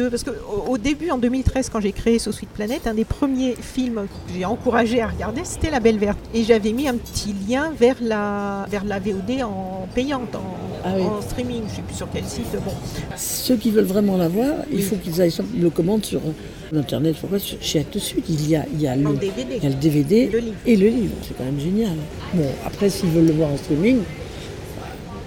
[0.09, 0.31] parce que
[0.67, 4.33] au, début, en 2013, quand j'ai créé So Sweet Planet, un des premiers films que
[4.33, 6.19] j'ai encouragé à regarder, c'était La Belle Verte.
[6.33, 10.91] Et j'avais mis un petit lien vers la, vers la VOD en payante, en, ah
[11.21, 11.63] streaming.
[11.67, 12.51] Je ne sais plus sur quel site.
[12.65, 12.71] Bon.
[13.17, 16.21] Ceux qui veulent vraiment la voir, il faut qu'ils aillent le commandent sur
[16.75, 17.15] Internet.
[17.19, 19.57] Pourquoi Chez Actes Sud, il y a, il y a, le, DVD.
[19.57, 20.31] Il y a le DVD
[20.65, 21.13] et le livre.
[21.21, 21.95] C'est quand même génial.
[22.33, 23.99] Bon, après, s'ils veulent le voir en streaming,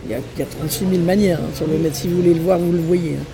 [0.07, 1.95] il y a, il y a 36 000 manières hein, sur le net.
[1.95, 3.17] Si vous voulez le voir, vous le voyez.
[3.21, 3.25] Hein.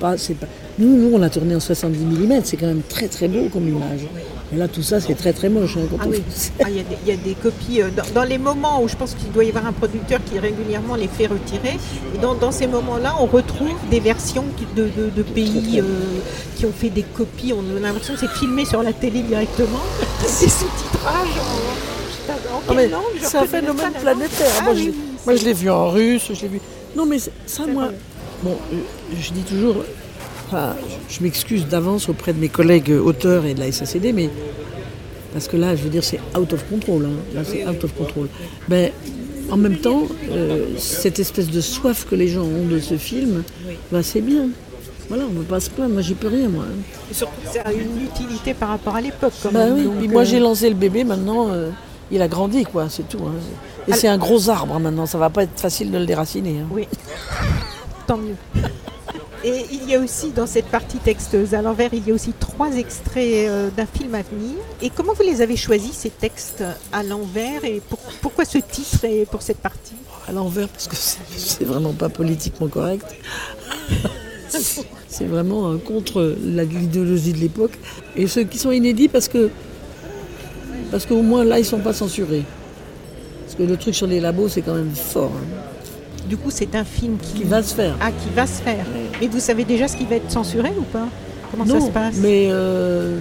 [0.00, 0.46] Pas, c'est pas,
[0.78, 3.68] Nous, nous, on l'a tourné en 70 mm, c'est quand même très très beau comme
[3.68, 4.00] image.
[4.52, 5.76] Et là, tout ça, c'est très très moche.
[5.76, 6.22] hein, quand Ah on oui.
[6.62, 7.80] Ah, il y, a des- il y a des copies.
[7.82, 10.38] euh, dans, dans les moments où je pense qu'il doit y avoir un producteur qui
[10.38, 11.78] régulièrement les fait retirer,
[12.14, 14.44] et dans, dans ces moments-là, on retrouve des versions
[14.76, 15.84] de, de- de pays euh,
[16.56, 17.52] qui ont fait des copies.
[17.52, 19.80] On a l'impression que c'est filmé sur la télé directement.
[20.22, 24.46] Des sous-titrages en, en Ah, c'est un phénomène planétaire.
[24.58, 24.96] Ah moi, oui, je, moi,
[25.26, 26.60] c'est- je l'ai vu en russe, je l'ai vu.
[26.96, 27.90] Non, mais c'est- ça, C'est moi.
[28.42, 28.76] Bon, euh,
[29.20, 29.76] je dis toujours.
[30.46, 30.74] Enfin,
[31.08, 34.30] je m'excuse d'avance auprès de mes collègues auteurs et de la SACD, mais.
[35.32, 37.06] Parce que là, je veux dire, c'est out of control.
[37.06, 37.10] hein.
[37.34, 38.28] Là, c'est out of control.
[38.68, 38.92] Mais
[39.50, 43.42] en même temps, euh, cette espèce de soif que les gens ont de ce film,
[43.90, 44.48] bah, c'est bien.
[45.08, 45.92] Voilà, on ne peut pas se plaindre.
[45.94, 46.64] Moi, j'y peux rien, moi.
[46.68, 46.76] hein.
[47.10, 49.32] Et surtout, ça a une utilité par rapport à l'époque.
[49.42, 49.74] quand Bah même.
[49.76, 51.70] oui, Donc, puis moi euh, j'ai lancé le bébé, maintenant euh,
[52.12, 53.18] il a grandi, quoi, c'est tout.
[53.26, 53.32] hein.
[53.86, 56.60] Et Alors- c'est un gros arbre maintenant, ça va pas être facile de le déraciner.
[56.60, 56.66] hein.
[56.70, 56.86] Oui,
[58.06, 58.36] tant mieux.
[59.44, 62.32] Et il y a aussi dans cette partie textes à l'envers, il y a aussi
[62.40, 64.54] trois extraits euh, d'un film à venir.
[64.80, 69.04] Et comment vous les avez choisis ces textes à l'envers et pour- pourquoi ce titre
[69.04, 69.92] et pour cette partie?
[70.26, 73.04] À l'envers, parce que c'est- vraiment pas politiquement correct.
[75.08, 77.72] c'est vraiment contre l'idéologie de l'époque.
[78.16, 79.50] Et ceux qui sont inédits, parce que
[80.90, 82.44] parce qu'au moins là, ils sont pas censurés.
[83.44, 85.32] Parce que le truc sur les labos, c'est quand même fort.
[85.36, 87.96] hein, Du coup, c'est un film qui, qui va se faire.
[88.00, 88.86] Ah, qui va se faire.
[89.24, 91.08] Et vous savez déjà ce qui va être censuré ou pas?
[91.50, 92.16] Comment ça se passe?
[92.20, 93.16] mais euh,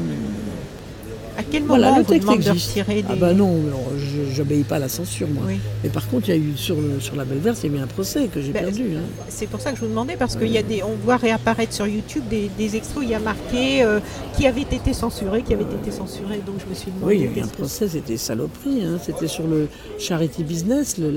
[1.37, 2.69] À quel moment voilà, le vous texte de existe.
[2.71, 3.07] retirer des...
[3.09, 5.43] Ah bah non, non, je j'obéis pas à la censure, moi.
[5.47, 5.59] Oui.
[5.83, 7.75] Mais par contre, il y a eu sur, le, sur la belle verse, il y
[7.75, 8.83] a eu un procès que j'ai Ben, perdu.
[8.97, 9.01] hein.
[9.29, 11.71] C'est pour ça que je vous demandais, parce qu'il y a des, on voit réapparaître
[11.73, 13.99] sur YouTube des, des extras où il y a marqué euh,
[14.35, 16.41] qui avait été censuré, qui avait été censuré.
[16.45, 17.05] Donc je me suis demandé.
[17.15, 18.83] Oui, il y a eu un procès, c'était saloperie.
[18.83, 18.97] hein.
[19.01, 19.67] C'était sur le
[19.99, 21.11] charity business, le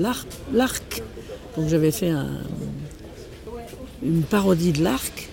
[0.53, 1.01] l'Arc.
[1.57, 2.27] Donc j'avais fait un-
[4.03, 5.29] une parodie de l'Arc.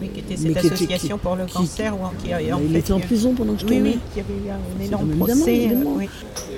[0.00, 2.32] Mais qui était cette qui était- association qui- pour le qui- cancer ou en, qui
[2.32, 3.90] en il fait, était en prison pendant que je Oui, tournais.
[3.90, 4.50] oui, il y avait eu
[4.80, 5.54] un énorme procès.
[5.56, 5.94] évidemment.
[5.96, 6.08] oui.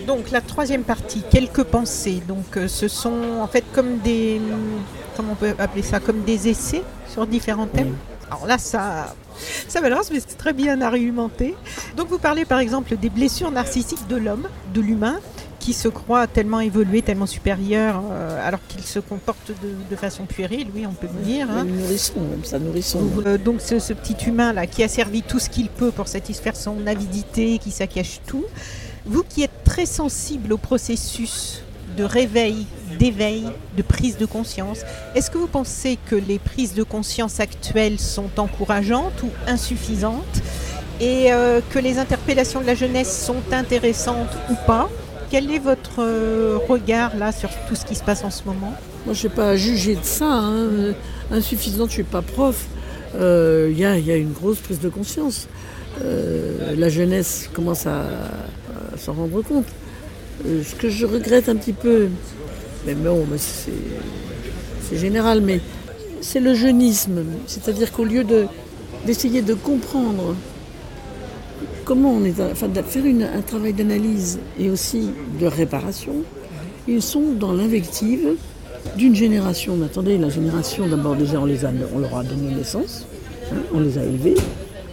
[0.07, 2.21] Donc la troisième partie, quelques pensées.
[2.29, 4.39] Donc euh, ce sont en fait comme des,
[5.17, 7.95] comment on peut appeler ça, comme des essais sur différents thèmes.
[8.31, 9.15] Alors là, ça,
[9.69, 11.55] ça balance, mais c'est très bien argumenté.
[11.97, 15.19] Donc vous parlez par exemple des blessures narcissiques de l'homme, de l'humain,
[15.63, 20.25] qui se croit tellement évolué, tellement supérieur, euh, alors qu'il se comporte de, de façon
[20.27, 21.47] puérile, oui, on peut le dire.
[21.51, 21.65] hein.
[21.65, 22.99] Nourrisson, même ça nourrisson.
[23.27, 26.09] Euh, donc ce, ce petit humain là qui a servi tout ce qu'il peut pour
[26.09, 28.45] satisfaire son avidité, qui saccage tout.
[29.07, 31.63] Vous qui êtes très sensible au processus
[31.97, 32.67] de réveil,
[32.99, 33.45] d'éveil,
[33.77, 34.81] de prise de conscience,
[35.15, 40.41] est-ce que vous pensez que les prises de conscience actuelles sont encourageantes ou insuffisantes
[41.01, 44.89] et euh, que les interpellations de la jeunesse sont intéressantes ou pas?
[45.33, 48.75] Quel est votre euh, regard là sur tout ce qui se passe en ce moment?
[49.07, 50.27] Moi, je ne sais pas juger de ça.
[50.31, 50.53] hein.
[50.53, 50.93] Euh,
[51.31, 52.67] Insuffisant, je ne suis pas prof.
[53.19, 55.49] Euh, Il y, a, il y a une grosse prise de conscience.
[56.05, 58.05] Euh, la jeunesse commence à,
[58.99, 59.65] s'en rendre compte.
[60.47, 62.09] Euh, ce que je regrette un petit peu,
[62.85, 65.61] mais bon, c'est général, mais
[66.21, 67.25] c'est le jeunisme.
[67.47, 68.47] C'est-à-dire qu'au lieu de-
[69.07, 70.37] d'essayer de comprendre
[71.85, 75.11] comment on est, enfin, faire un travail d'analyse et aussi
[75.41, 76.15] de réparation,
[76.89, 78.35] ils sont dans l'invective
[78.97, 79.77] d'une génération.
[79.77, 83.07] Mais attendez, la génération, d'abord déjà, on, les a, on leur a donné naissance,
[83.53, 84.35] hein, on les a élevés,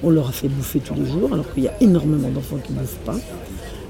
[0.04, 2.74] on leur a fait bouffer tous les jours, alors qu'il y a énormément d'enfants qui
[2.74, 3.18] ne bouffent pas.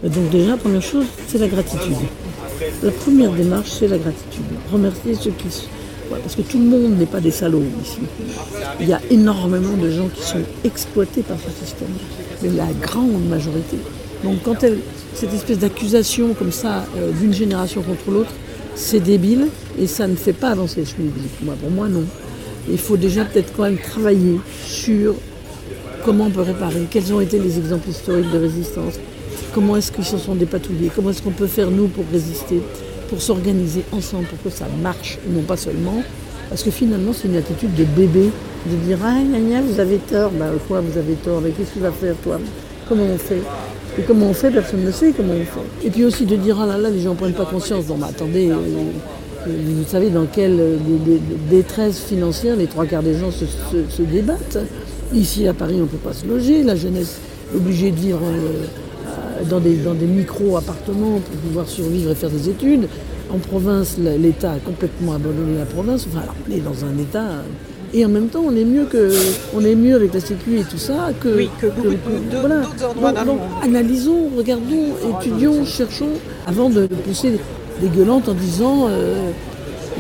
[0.04, 1.96] Et donc déjà, la première chose, c'est la gratitude.
[2.84, 4.46] La première démarche, c'est la gratitude.
[4.72, 5.48] Remercier ceux qui...
[6.10, 8.00] parce que tout le monde n'est pas des salauds ici.
[8.80, 11.90] Il y a énormément de gens qui sont exploités par ce système,
[12.42, 13.78] mais la grande majorité.
[14.24, 14.80] Donc quand elle,
[15.14, 18.32] cette espèce d'accusation comme ça euh, d'une génération contre l'autre,
[18.76, 21.32] c'est débile et ça ne fait pas avancer le schmilblick.
[21.44, 22.04] Moi, pour moi, non.
[22.70, 25.16] Il faut déjà peut-être quand même travailler sur
[26.04, 28.96] comment on peut réparer, quels ont été les exemples historiques de résistance,
[29.54, 32.62] comment est-ce qu'ils se sont dépatouillés, comment est-ce qu'on peut faire nous pour résister,
[33.10, 36.04] pour s'organiser ensemble, pour que ça marche, non pas seulement.
[36.50, 38.30] Parce que finalement, c'est une attitude de bébé,
[38.66, 41.72] de dire Ah, gna, gna, vous avez tort, bah quoi, vous avez tort, mais qu'est-ce
[41.74, 42.40] qu'il va faire, toi?
[42.88, 43.42] Comment on fait?
[43.98, 45.88] Et comment on fait, personne ne sait comment on fait.
[45.88, 47.88] Et puis aussi de dire Ah là là, les gens ne prennent pas conscience.
[47.88, 48.56] Non, mais attendez, euh,
[49.48, 51.22] euh, vous savez dans quelle euh, dé- dé-
[51.58, 54.58] détresse financière les trois quarts des gens se, débattent.
[55.14, 57.18] Ici à Paris, on ne peut pas se loger, la jeunesse
[57.54, 58.20] est obligée de vivre
[59.50, 62.88] dans des, dans des micro-appartements pour pouvoir survivre et faire des études.
[63.32, 66.06] En province, l'État a complètement abandonné la province.
[66.10, 67.44] Enfin, alors, on est dans un État.
[67.94, 69.12] Et en même temps, on est mieux que,
[69.56, 71.90] on est mieux avec la Sécu et tout ça que, Oui, que beaucoup
[72.32, 73.48] d'autres endroits Donc- donc, monde.
[73.64, 74.86] analysons, regardons,
[75.20, 76.10] étudions, cherchons,
[76.46, 77.40] avant de, de pousser
[77.82, 79.32] des gueulantes en disant euh,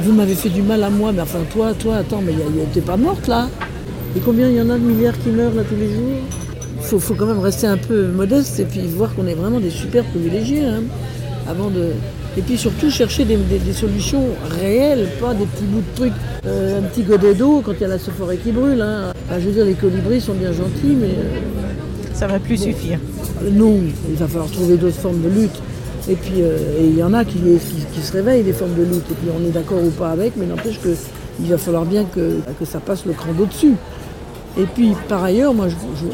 [0.02, 2.34] Vous m'avez fait du mal à moi, mais enfin, toi, toi, attends, mais
[2.74, 3.48] t'es pas morte là
[4.16, 6.20] Et combien il y en a de milliards qui meurent là tous les jours?
[6.92, 9.70] Il faut, quand même rester un peu modeste et puis voir qu'on est vraiment des
[9.70, 10.64] super privilégiés.
[10.66, 10.84] Hein,
[11.48, 11.88] avant de...
[12.40, 16.14] Et puis surtout chercher des, solutions réelles, pas des petits bouts de trucs,
[16.46, 18.82] euh, un petit godet d'eau quand il y a la forêt qui brûle.
[18.82, 19.12] Hein.
[19.30, 21.08] je veux dire, les colibris sont bien gentils, mais...
[21.08, 22.98] Euh, Ça va plus suffire.
[23.52, 25.62] non, il va falloir trouver d'autres formes de lutte.
[26.10, 27.40] Et puis, euh, il y en a qui,
[28.02, 29.12] se réveillent, des formes de lutte.
[29.12, 32.38] Et puis, on est d'accord ou pas avec, mais n'empêche qu'il va falloir bien que,
[32.64, 33.74] ça passe le cran d'au-dessus.
[34.58, 35.68] Et puis, par ailleurs, moi,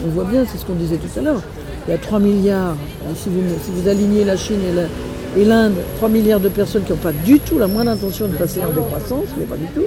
[0.04, 1.42] on voit bien, c'est ce qu'on disait tout à l'heure,
[1.88, 2.72] il y a 3 milliards,
[3.04, 4.74] hein, si vous, alignez la Chine et
[5.44, 8.62] l'Inde, 3 milliards de personnes qui n'ont pas du tout la moindre intention de passer
[8.62, 9.86] en décroissance, mais pas du tout.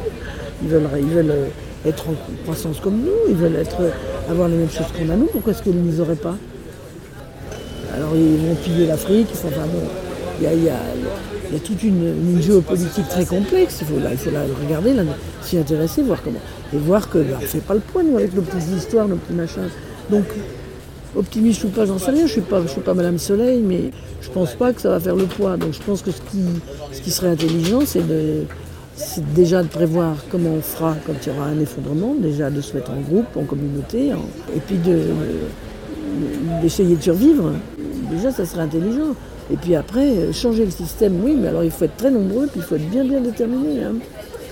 [0.63, 1.47] Ils veulent, euh,
[1.87, 3.77] être en croissance comme nous, ils veulent être,
[4.29, 6.37] avoir les mêmes choses qu'on a nous, pourquoi est-ce qu'ils ne les auraient pas?
[7.95, 9.89] Alors ils vont piller l'Afrique, enfin bon,
[10.41, 14.11] il y a, toute une, géopolitique très complexe, il faut, la,
[14.63, 14.95] regarder,
[15.43, 16.41] s'y intéresser, voir comment.
[16.75, 19.35] Et voir que ne bah, fait pas le point avec nos petites histoires, nos petits
[19.35, 19.71] machins.
[20.11, 20.25] Donc
[21.17, 23.91] optimiste ou pas, j'en sais rien, je ne suis, pas, Madame Soleil, mais
[24.21, 25.57] je ne pense pas que ça va faire le poids.
[25.57, 26.43] Donc je pense que ce qui,
[26.93, 28.45] ce qui serait intelligent, c'est de
[29.35, 32.75] déjà de prévoir comment on fera quand il y aura un effondrement, déjà de se
[32.75, 34.11] mettre en groupe, en communauté,
[34.55, 34.77] et puis
[36.63, 37.53] d'essayer de survivre
[38.11, 39.15] déjà ça serait intelligent.
[39.51, 42.47] Et puis après, euh, changer le système, oui, mais alors il faut être très nombreux,
[42.47, 43.83] puis il faut être bien bien déterminé.
[43.83, 43.95] Hein,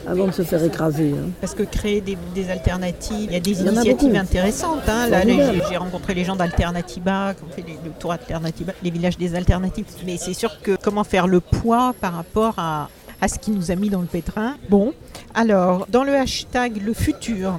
[0.06, 1.12] avant de se faire écraser.
[1.12, 1.30] Hein.
[1.40, 4.88] Parce que créer des, alternatives, il y a des initiatives intéressantes.
[4.88, 5.08] Hein.
[5.08, 9.34] Là, j'ai rencontré les gens d'Alternativa, qui ont fait le tour Alternativa, les villages des
[9.34, 9.86] alternatives.
[10.04, 12.88] Mais c'est sûr que comment faire le poids par rapport à,
[13.20, 14.56] à ce qui nous a mis dans le pétrin.
[14.68, 14.92] Bon,
[15.34, 17.58] alors, dans le hashtag le futur,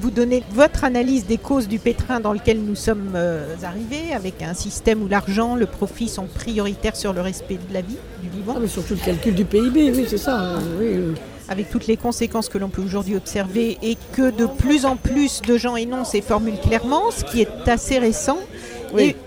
[0.00, 4.42] vous donnez votre analyse des causes du pétrin dans lequel nous sommes euh, arrivés, avec
[4.42, 8.28] un système où l'argent, le profit sont prioritaires sur le respect de la vie, du
[8.30, 8.54] vivant.
[8.56, 10.38] Ah, mais surtout le calcul du PIB, oui, c'est ça.
[10.38, 10.60] Hein,
[11.52, 15.42] avec toutes les conséquences que l'on peut aujourd'hui observer et que de plus en plus
[15.42, 18.38] de gens énoncent ces formules clairement, ce qui est assez récent.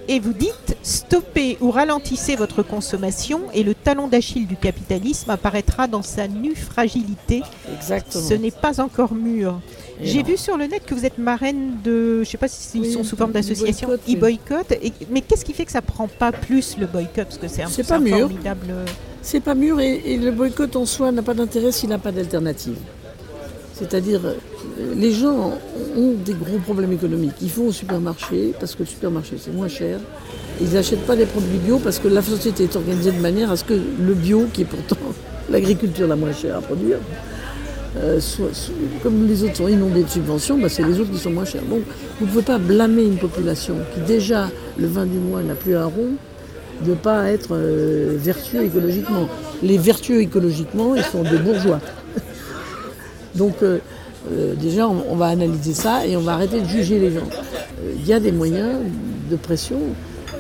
[0.08, 5.88] Et, vous dites, stoppez ou ralentissez votre consommation et le talon d'Achille du capitalisme apparaîtra
[5.88, 7.42] dans sa nue fragilité.
[7.76, 8.24] Exactement.
[8.24, 9.60] Ce n'est pas encore mûr.
[10.02, 12.92] J'ai vu sur le net que vous êtes marraine de, je ne sais pas s'ils
[12.92, 14.74] sont sous forme d'association, e-boycott.
[15.10, 17.26] Mais qu'est-ce qui fait que ça prend pas plus le boycott?
[17.26, 18.86] Parce que c'est un, formidable.
[19.28, 22.78] C'est pas mûr et, le boycott en soi n'a pas d'intérêt s'il n'a pas d'alternative.
[23.74, 24.36] C'est-à-dire, euh,
[24.96, 25.58] les gens
[25.98, 27.34] ont des gros problèmes économiques.
[27.42, 29.98] Ils vont au supermarché parce que le supermarché c'est moins cher.
[30.62, 33.58] Ils n'achètent pas des produits bio parce que la société est organisée de manière à
[33.58, 34.96] ce que le bio, qui est pourtant
[35.50, 37.00] l'agriculture la moins chère à produire,
[37.98, 38.20] euh,
[39.02, 41.64] comme les autres sont inondés de subventions, bah, c'est les autres qui sont moins chers.
[41.64, 41.82] Donc
[42.20, 45.76] vous ne pouvez pas blâmer une population qui déjà, le 20 du mois, n'a plus
[45.76, 46.12] un rond,
[46.82, 49.28] de ne pas être euh, vertueux écologiquement.
[49.64, 51.80] Les vertueux écologiquement, ils sont des bourgeois.
[53.36, 53.80] Donc euh,
[54.56, 57.28] déjà, on, va analyser ça et on va arrêter de juger les gens.
[57.98, 58.80] Il y a des moyens
[59.30, 59.80] de pression,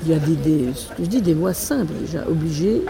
[0.03, 0.69] il y a des,
[0.99, 2.81] je dis, des lois simples déjà, obliger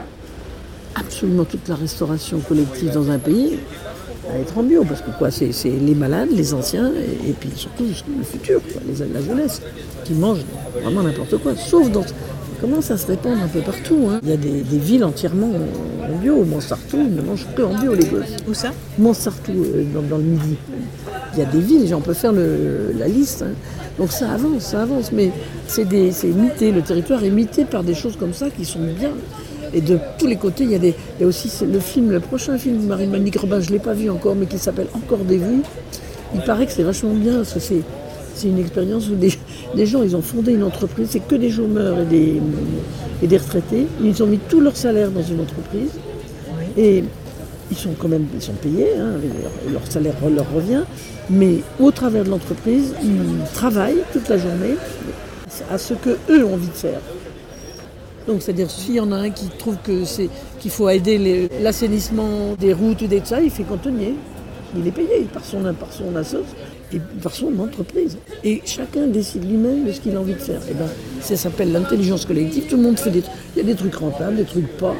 [0.96, 3.60] absolument toute la restauration collective dans un pays
[4.32, 6.92] à être en bio, parce que quoi, c'est les malades, les anciens,
[7.28, 7.84] et, puis surtout
[8.18, 9.62] le futur, les, la jeunesse,
[10.04, 10.46] qui mangent
[10.82, 12.06] vraiment n'importe quoi, sauf dans...
[12.62, 14.20] Comment ça se répand un peu partout hein?
[14.24, 15.52] Il y a des, villes entièrement
[16.04, 16.44] en bio.
[16.44, 18.36] Montsartou, ne mangent que en bio, les gosses.
[18.48, 18.72] Où ça?
[18.98, 20.56] Montsartou, euh, dans, le midi.
[21.34, 23.44] Il y a des villes, on peut faire la liste.
[23.44, 23.54] Hein.
[23.98, 25.12] Donc ça avance, ça avance.
[25.12, 25.32] Mais
[25.68, 29.12] c'est imité, le territoire est imité par des choses comme ça qui sont bien.
[29.74, 32.82] Et de tous les côtés, il y a, des, aussi le film, le prochain film
[32.82, 35.64] de Marie-Monique Robin, je ne l'ai pas vu encore, mais qui s'appelle Encore des vues.
[36.34, 37.82] Il paraît que c'est vachement bien, parce que c'est
[38.44, 42.06] une expérience où des, gens, ils ont fondé une entreprise, c'est que des chômeurs et
[42.06, 42.42] des,
[43.24, 43.88] et des retraités.
[44.04, 45.92] Ils ont mis tout leur salaire dans une entreprise.
[46.78, 47.04] Et
[47.72, 49.14] ils sont quand même ils sont payés, hein,
[49.72, 50.84] leur, salaire leur revient,
[51.30, 54.76] mais au travers de l'entreprise, ils travaillent toute la journée
[55.72, 57.00] à ce que eux ont envie de faire.
[58.28, 60.30] Donc c'est-à-dire s'il y en a un qui trouve que c'est
[60.60, 64.16] qu'il faut aider l'assainissement des routes ou des ça, il fait cantonnier.
[64.78, 66.44] Il est payé par son, par son assos
[66.94, 68.18] et par son entreprise.
[68.44, 70.62] Et chacun décide lui-même de ce qu'il a envie de faire.
[70.70, 70.88] Et ben,
[71.22, 72.66] ça s'appelle l'intelligence collective.
[72.68, 73.24] Tout le monde fait des
[73.56, 74.96] Il y a des trucs rentables, des trucs pas.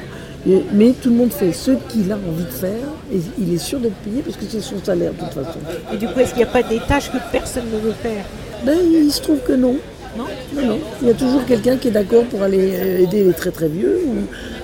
[0.74, 3.80] Mais tout le monde fait ce qu'il a envie de faire et il est sûr
[3.80, 5.58] d'être payé parce que c'est son salaire de toute façon.
[5.92, 8.24] Et du coup, est-ce qu'il n'y a pas des tâches que personne ne veut faire?
[8.64, 9.78] Ben, il se trouve que non.
[10.16, 10.26] Non?
[10.54, 10.80] Non, non.
[11.02, 13.68] Il y a toujours quelqu'un qui est d'accord pour aller euh, aider les très très
[13.68, 14.14] vieux ou,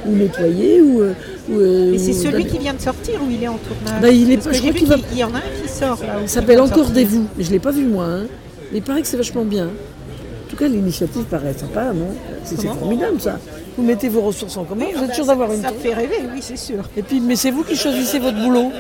[0.10, 0.82] nettoyer.
[0.82, 1.14] Ou, euh,
[1.52, 4.32] euh, Et c'est celui qui vient de sortir ou il est en tournage bah, il
[4.32, 6.18] est, je crois qu'il il y en a un qui sort là.
[6.22, 7.28] Il s'appelle Encore des vous.
[7.38, 8.06] Mais je ne l'ai pas vu moi.
[8.06, 8.24] Hein.
[8.72, 9.66] Mais il paraît que c'est vachement bien.
[9.66, 12.08] En tout cas, l'initiative paraît sympa, non?
[12.43, 13.39] C'est formidable ça.
[13.78, 15.62] Vous mettez vos ressources en commun, vous êtes sûr d'avoir une.
[15.62, 16.84] Ça fait rêver, oui, c'est sûr.
[16.97, 18.72] Et puis, mais c'est vous qui choisissez votre boulot.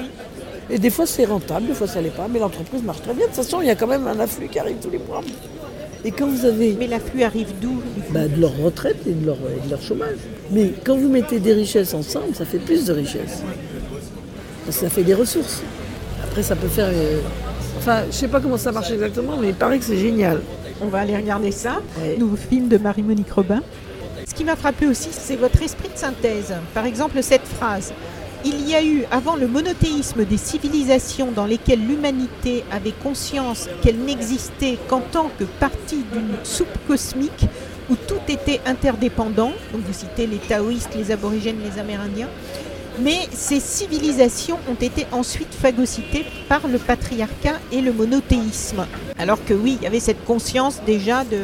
[0.69, 3.23] Et des fois c'est rentable, des fois ça l'est pas, mais l'entreprise marche très bien.
[3.23, 5.21] De toute façon, il y a quand même un afflux qui arrive tous les mois.
[6.03, 7.81] Et quand vous avez Mais l'afflux arrive d'où?
[8.09, 10.17] Bah, de leur retraite et de leur, et de leur chômage.
[10.51, 13.41] Mais quand vous mettez des richesses ensemble, ça fait plus de richesses.
[14.65, 15.61] Parce que ça fait des ressources.
[16.23, 16.89] Après, ça peut faire.
[16.91, 17.19] euh,
[17.77, 20.41] Enfin, je sais pas comment ça marche exactement, mais il paraît que c'est génial.
[20.81, 21.81] On va aller regarder ça.
[21.99, 22.15] Ouais.
[22.17, 23.61] Nouveau film de Marie-Monique Robin.
[24.27, 26.53] Ce qui m'a frappé aussi, c'est votre esprit de synthèse.
[26.75, 27.91] Par exemple, cette phrase.
[28.43, 33.97] Il y a eu, avant le monothéisme des civilisations dans lesquelles l'humanité avait conscience qu'elle
[33.97, 37.45] n'existait qu'en tant que partie d'une soupe cosmique
[37.91, 42.29] où tout était interdépendant, donc vous citez les taoïstes, les aborigènes, les amérindiens,
[42.99, 48.85] mais ces civilisations ont été ensuite phagocytées par le patriarcat et le monothéisme.
[49.19, 51.39] Alors que oui, il y avait cette conscience déjà de,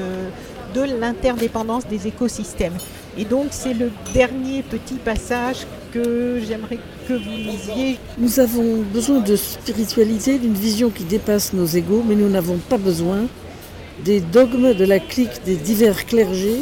[0.73, 2.77] de l'interdépendance des écosystèmes.
[3.17, 7.97] Et donc c'est le dernier petit passage que j'aimerais que vous lisiez.
[8.17, 12.77] Nous avons besoin de spiritualité, d'une vision qui dépasse nos égaux, mais nous n'avons pas
[12.77, 13.25] besoin
[14.03, 16.61] des dogmes de la clique des divers clergés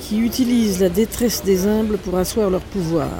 [0.00, 3.10] qui utilisent la détresse des humbles pour asseoir leur pouvoir.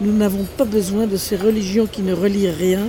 [0.00, 2.88] Nous n'avons pas besoin de ces religions qui ne relient rien,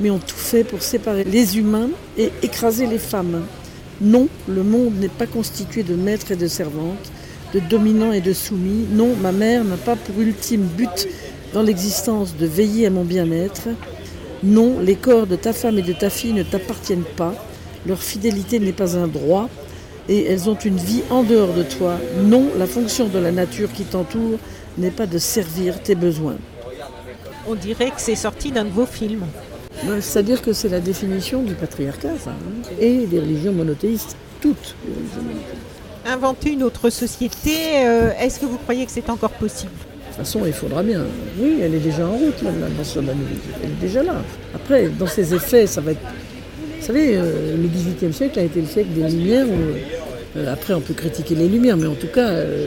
[0.00, 3.44] mais ont tout fait pour séparer les humains et écraser les femmes.
[4.00, 7.12] Non, le monde n'est pas constitué de maîtres et de servantes,
[7.54, 8.86] de dominants et de soumis.
[8.90, 11.08] Non, ma mère n'a pas pour ultime but
[11.52, 13.68] dans l'existence de veiller à mon bien-être.
[14.42, 17.34] Non, les corps de ta femme et de ta fille ne t'appartiennent pas.
[17.86, 19.48] Leur fidélité n'est pas un droit
[20.08, 21.96] et elles ont une vie en dehors de toi.
[22.22, 24.38] Non, la fonction de la nature qui t'entoure
[24.78, 26.36] n'est pas de servir tes besoins.
[27.48, 29.24] On dirait que c'est sorti d'un de vos films.
[30.00, 34.94] C'est-à-dire que c'est la définition du patriarcat, ça, hein, et des religions monothéistes, toutes les
[34.94, 35.56] religions monothéistes.
[36.06, 39.72] Inventer une autre société, euh, est-ce que vous croyez que c'est encore possible?
[39.72, 41.02] De toute façon, il faudra bien.
[41.38, 43.38] Oui, elle est déjà en route, là, l'invention de la nouvelle.
[43.64, 44.16] Elle est déjà là.
[44.54, 46.00] Après, dans ses effets, ça va être.
[46.82, 49.46] Vous savez, euh, le XVIIIe siècle a été le siècle des Lumières.
[50.36, 52.66] Euh, après, on peut critiquer les Lumières, mais en tout cas, euh,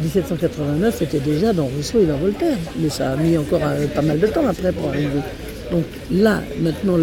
[0.00, 2.56] 1789 était déjà dans Rousseau et dans Voltaire.
[2.80, 5.20] Mais ça a mis encore euh, pas mal de temps après pour arriver.
[5.70, 6.96] Donc là, maintenant,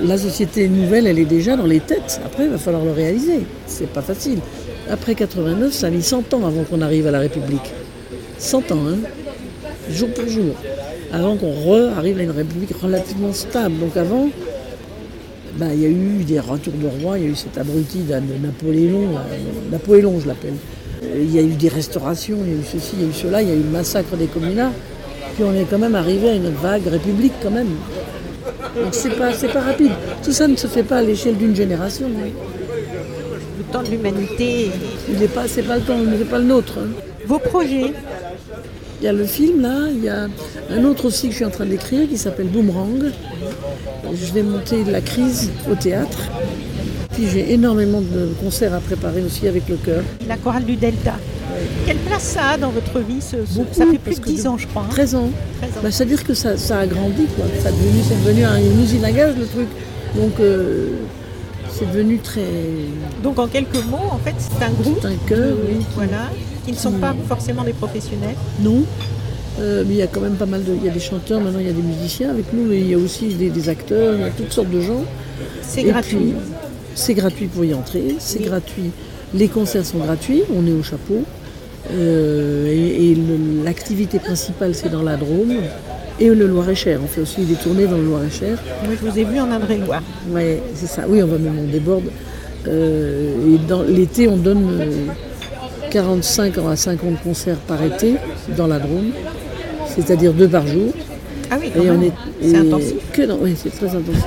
[0.00, 2.20] la société nouvelle, elle est déjà dans les têtes.
[2.24, 3.40] Après, il va falloir le réaliser.
[3.66, 4.38] C'est pas facile.
[4.88, 7.74] Après 89, ça a mis 100 ans avant qu'on arrive à la République.
[8.38, 8.98] 100 ans, hein
[9.90, 10.54] Jour pour jour.
[11.12, 13.78] Avant qu'on arrive à une République relativement stable.
[13.78, 14.28] Donc avant,
[15.54, 17.98] ben, il y a eu des retours de roi, il y a eu cet abruti
[18.00, 19.24] de Napoléon, là,
[19.70, 20.54] Napoléon je l'appelle.
[21.04, 23.08] Euh, Il y a eu des restaurations, il y a eu ceci, il y a
[23.08, 24.72] eu cela, il y a eu le massacre des communards.
[25.34, 27.68] Puis on est quand même arrivé à une vague république quand même.
[28.74, 29.92] Donc c'est pas, c'est pas rapide.
[30.22, 32.06] Tout ça ne se fait pas à l'échelle d'une génération.
[32.06, 32.28] hein.
[33.58, 34.70] Le temps de l'humanité,
[35.10, 36.74] Il n'est pas, c'est pas le temps, c'est pas le nôtre.
[36.78, 36.88] hein.
[37.26, 37.92] vos projets
[39.00, 40.26] Il y a le film là, il y a
[40.70, 43.10] un autre aussi que je suis en train d'écrire qui s'appelle Boomerang.
[44.14, 46.18] Je vais monter la crise au théâtre.
[47.12, 50.02] Puis j'ai énormément de concerts à préparer aussi avec le chœur.
[50.28, 51.14] la chorale du Delta.
[51.86, 54.28] Quelle place ça a dans votre vie ce- ce- Beaucoup, Ça fait plus de que
[54.28, 54.82] 10 de- ans, je crois.
[54.82, 54.90] hein.
[54.90, 55.30] 13 ans.
[55.60, 55.80] 13 ans.
[55.82, 57.46] Bah, C'est-à-dire que ça, ça a grandi, quoi.
[57.62, 59.68] Ça a devenu, c'est devenu un- une usine à gaz, le truc.
[60.16, 60.88] Donc, euh,
[61.70, 62.44] c'est devenu très.
[63.22, 65.84] Donc en quelques mots, en fait, c'est un groupe C'est un chœur, de- oui.
[65.94, 66.30] voilà,
[66.66, 68.34] qui ne sont pas forcément des professionnels.
[68.60, 68.82] Non.
[69.60, 70.74] Euh, mais il y a quand même pas mal de.
[70.74, 72.88] Il y a des chanteurs, maintenant il y a des musiciens avec nous, mais il
[72.88, 75.04] y a aussi des, des acteurs, il y a toutes sortes de gens.
[75.62, 76.34] C'est gratuit.
[76.94, 78.90] c'est gratuit pour y entrer, c'est gratuit.
[79.32, 81.22] Les concerts sont gratuits, on est au chapeau.
[81.92, 83.16] Euh, et
[83.64, 85.54] l'activité principale, c'est dans la Drôme
[86.18, 87.00] et le Loir-et-Cher.
[87.02, 88.58] On fait aussi des tournées dans le Loir-et-Cher.
[88.84, 90.02] Moi, je vous ai vu en Indre-et-Loire.
[90.30, 91.04] Ouais, c'est ça.
[91.08, 92.10] Oui, on va même, on déborde.
[92.66, 94.80] Euh, et dans l'été, on donne
[95.90, 98.14] 45 à 50 concerts par été
[98.56, 99.10] dans la Drôme,
[99.94, 100.92] c'est-à-dire deux par jour.
[101.50, 102.02] Ah oui, quand Et on même.
[102.04, 102.12] est
[102.42, 102.94] c'est intensif.
[103.12, 104.24] Que dans, oui, c'est très intensif.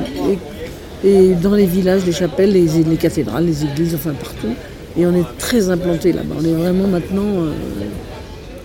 [1.03, 4.53] Et, et dans les villages, les chapelles, les, les cathédrales, les églises, enfin partout.
[4.97, 6.35] Et on est très implanté là-bas.
[6.39, 7.23] On est vraiment maintenant.
[7.43, 7.51] euh,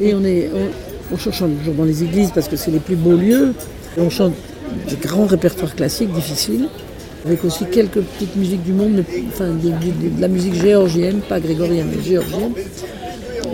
[0.00, 0.50] et on est.
[0.54, 3.52] On, on chante toujours dans les églises parce que c'est les plus beaux lieux.
[3.96, 4.32] Et on chante
[4.88, 6.68] des grands répertoires classiques difficiles,
[7.24, 12.02] avec aussi quelques petites musiques du monde, enfin de, la musique géorgienne, pas grégorienne, mais
[12.02, 12.52] géorgienne,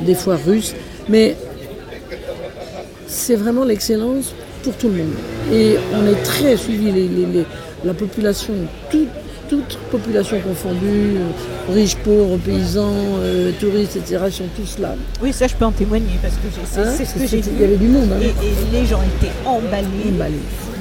[0.04, 0.74] des fois russe.
[1.08, 1.36] Mais
[3.06, 5.12] c'est vraiment l'excellence pour tout le monde.
[5.52, 6.92] Et on est très suivi,
[7.84, 8.54] la population,
[8.90, 9.08] toute,
[9.50, 14.94] toute population confondue, euh, riches, pauvres, paysans, euh, touristes, etc., sont tous là.
[15.20, 16.40] Oui, ça, je peux en témoigner parce que
[16.70, 17.38] c'est Hein c'est ce que j'ai.
[17.38, 18.10] Il y avait du monde.
[18.12, 18.20] Hein.
[18.22, 20.14] Et, et les gens étaient emballés.
[20.14, 20.36] Emballés.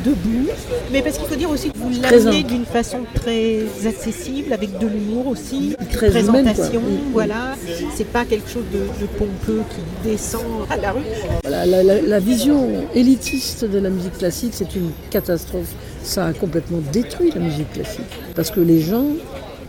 [0.06, 0.50] debout,
[0.92, 4.86] mais parce qu'il faut dire aussi que vous l'amenez d'une façon très accessible, avec de
[4.86, 7.56] l'humour aussi, très présentation, voilà.
[7.96, 11.02] C'est pas quelque chose de, pompeux qui descend à la rue.
[11.44, 15.74] la, vision élitiste de la musique classique, c'est une catastrophe.
[16.04, 18.20] Ça a complètement détruit la musique classique.
[18.36, 19.06] Parce que les gens,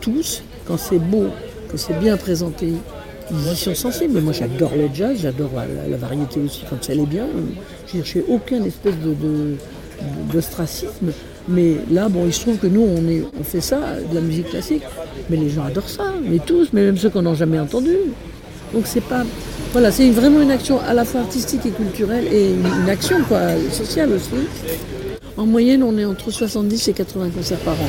[0.00, 1.26] tous, quand c'est beau,
[1.70, 2.72] que c'est bien présenté,
[3.30, 4.20] ils y sont sensibles.
[4.20, 5.50] Moi, j'adore le jazz, j'adore
[5.88, 7.26] la, variété aussi quand elle est bien.
[7.86, 9.14] Je cherchais aucun espèce de,
[10.32, 11.12] d'ostracisme.
[11.48, 14.82] Mais là, bon, il se trouve que nous, on, fait ça, de la musique classique.
[15.28, 17.96] Mais les gens adorent ça, mais tous, mais même ceux qu'on n'a jamais entendu.
[18.72, 19.24] Donc c'est pas.
[19.72, 23.40] Voilà, c'est vraiment une action à la fois artistique et culturelle et une, action quoi,
[23.70, 24.30] sociale aussi.
[25.40, 27.88] En moyenne, on est entre 70 et 80 concerts par an.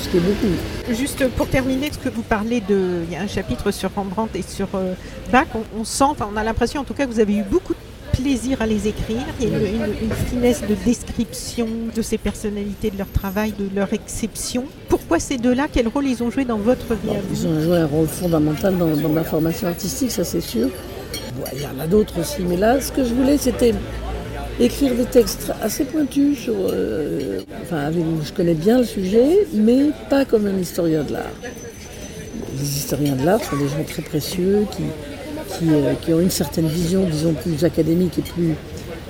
[0.00, 0.92] Ce qui est beaucoup.
[0.92, 3.04] Juste pour terminer, ce que vous parlez de.
[3.06, 4.94] Il y a un chapitre sur Rembrandt et sur euh,
[5.30, 5.46] Bach.
[5.78, 8.18] On, sent, enfin, on a l'impression en tout cas que vous avez eu beaucoup de
[8.20, 9.22] plaisir à les écrire.
[9.40, 13.92] Il y a une, finesse de description de ces personnalités, de leur travail, de leur
[13.92, 14.64] exception.
[14.88, 15.68] Pourquoi ces deux-là?
[15.72, 19.08] Quel rôle ils ont joué dans votre vie Ils ont joué un rôle fondamental dans,
[19.08, 20.70] ma formation artistique, ça c'est sûr.
[21.54, 23.74] il y en a d'autres aussi, mais là, ce que je voulais, c'était
[24.60, 26.54] écrire des textes assez pointus sur.
[26.58, 31.32] Euh, enfin, je connais bien le sujet, mais pas comme un historien de l'art.
[32.58, 36.68] Les historiens de l'art sont des gens très précieux qui, euh, qui, ont une certaine
[36.68, 38.54] vision, disons, plus académique et plus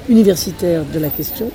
[0.08, 1.50] universitaire de la question.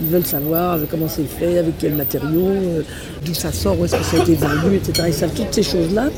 [0.00, 2.82] Ils veulent savoir comment c'est fait, avec quels matériaux, euh,
[3.24, 5.08] d'où ça sort, où est-ce que ça a été vendu, etc.
[5.08, 6.08] Ils savent toutes ces choses-là.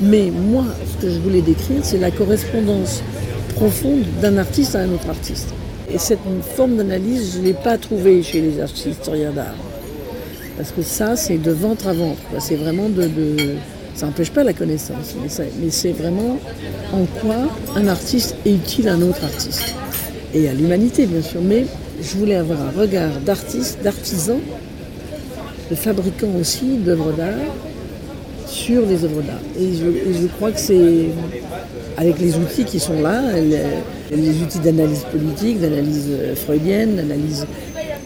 [0.00, 3.02] Mais moi, ce que je voulais décrire, c'est la correspondance
[3.54, 5.54] profonde d'un artiste à un autre artiste.
[5.94, 6.18] Et cette
[6.56, 9.54] forme d'analyse, je ne l'ai pas trouvée chez les historiens d'art.
[10.56, 12.20] Parce que ça, c'est de ventre à ventre.
[12.40, 13.08] C'est vraiment de,
[13.94, 16.36] Ça n'empêche pas la connaissance, mais, c'est vraiment
[16.92, 17.36] en quoi
[17.76, 19.74] un artiste est utile à un autre artiste.
[20.34, 21.40] Et à l'humanité, bien sûr.
[21.40, 21.64] Mais
[22.02, 24.40] je voulais avoir un regard d'artiste, d'artisan,
[25.70, 27.34] de fabricant aussi d'œuvres d'art,
[28.48, 29.42] sur les œuvres d'art.
[29.60, 31.06] Et je, crois que c'est
[31.96, 33.22] avec les outils qui sont là,
[34.14, 37.46] les, outils d'analyse politique, d'analyse euh, freudienne, d'analyse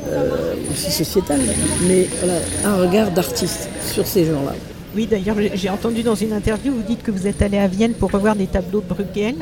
[0.09, 1.41] euh, aussi sociétale,
[1.87, 4.55] mais voilà, un regard d'artiste sur ces gens-là.
[4.97, 7.93] Oui, d'ailleurs, j'ai entendu dans une interview, vous dites que vous êtes allé à Vienne
[7.93, 9.37] pour revoir des tableaux de Bruegel.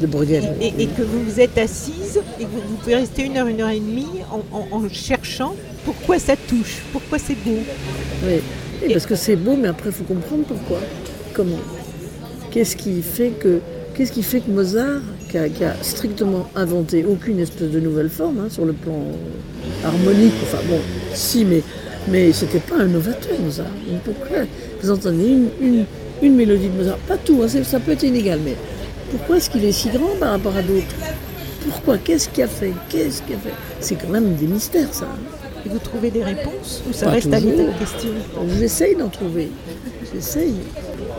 [0.00, 0.54] De Bruegel.
[0.60, 3.70] Et, que vous vous êtes assise et que vous, pouvez rester une heure, une heure
[3.70, 4.06] et demie
[4.52, 5.54] en cherchant
[5.84, 7.58] pourquoi ça touche, pourquoi c'est beau.
[8.24, 8.40] Oui.
[8.92, 10.78] Parce que c'est beau, mais après, il faut comprendre pourquoi.
[11.32, 11.60] Comment?
[12.50, 13.60] Qu'est-ce qui fait que,
[13.94, 15.02] qu'est-ce qui fait que Mozart,
[15.48, 18.98] qui a, strictement inventé aucune espèce de nouvelle forme hein, sur le plan
[19.84, 20.78] harmonique, enfin bon,
[21.12, 21.62] si, mais,
[22.08, 23.66] mais c'était pas un novateur, Mozart.
[24.04, 24.38] pourquoi
[24.82, 25.84] vous entendez une,
[26.22, 28.54] une, mélodie de Mozart Pas tout, hein, ça peut être inégal, mais
[29.10, 30.94] pourquoi est-ce qu'il est si grand par rapport à d'autres?
[31.64, 31.98] Pourquoi?
[31.98, 32.72] Qu'est-ce qu'il a fait?
[32.88, 33.54] Qu'est-ce qu'il a fait?
[33.80, 35.06] C'est quand même des mystères, ça.
[35.06, 35.18] Hein.
[35.64, 38.10] Et vous trouvez des réponses ou ça reste à l'état de question?
[38.58, 39.48] J'essaye d'en trouver.
[40.12, 40.54] J'essaye.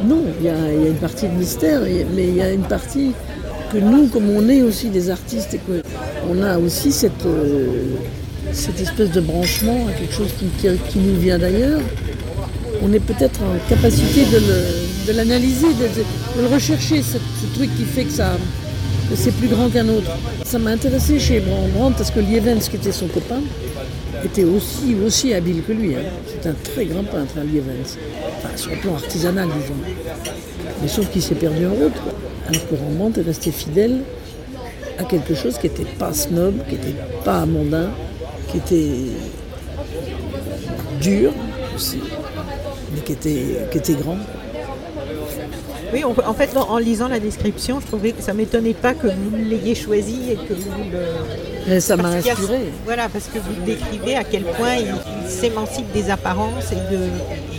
[0.03, 3.13] Non, il y, a une partie de mystère, mais il y a une partie
[3.71, 7.95] que nous, comme on est aussi des artistes et qu'on a aussi cette, euh,
[8.51, 11.81] cette espèce de branchement à quelque chose qui, nous vient d'ailleurs,
[12.81, 14.25] on est peut-être en capacité
[15.07, 17.17] de l'analyser, de, le rechercher, ce,
[17.55, 18.37] truc qui fait que ça
[19.13, 20.09] c'est plus grand qu'un autre.
[20.43, 23.41] Ça m'a intéressé chez Brandt parce que Lievens, qui était son copain,
[24.23, 25.95] était aussi, aussi habile que lui.
[25.95, 25.99] Hein.
[26.27, 27.97] C'est un très grand peintre, hein, Lievens.
[28.37, 30.33] Enfin, sur le plan artisanal, disons.
[30.81, 31.93] Mais sauf qu'il s'est perdu en route.
[31.93, 32.34] Alors
[32.71, 34.01] Rembrandt est resté fidèle
[34.97, 37.89] à quelque chose qui n'était pas snob, qui n'était pas mondain,
[38.49, 39.11] qui était
[41.01, 41.33] dur
[41.75, 41.99] aussi,
[42.93, 44.17] mais qui était, qui était grand.
[45.93, 49.35] Oui, en fait, en, lisant la description, je trouvais que ça m'étonnait pas que vous
[49.37, 51.79] l'ayez choisi et que vous le.
[51.79, 52.71] ça m'a inspiré.
[52.83, 56.99] Voilà, parce que vous décrivez à quel point il, s'émancipe des apparences et de.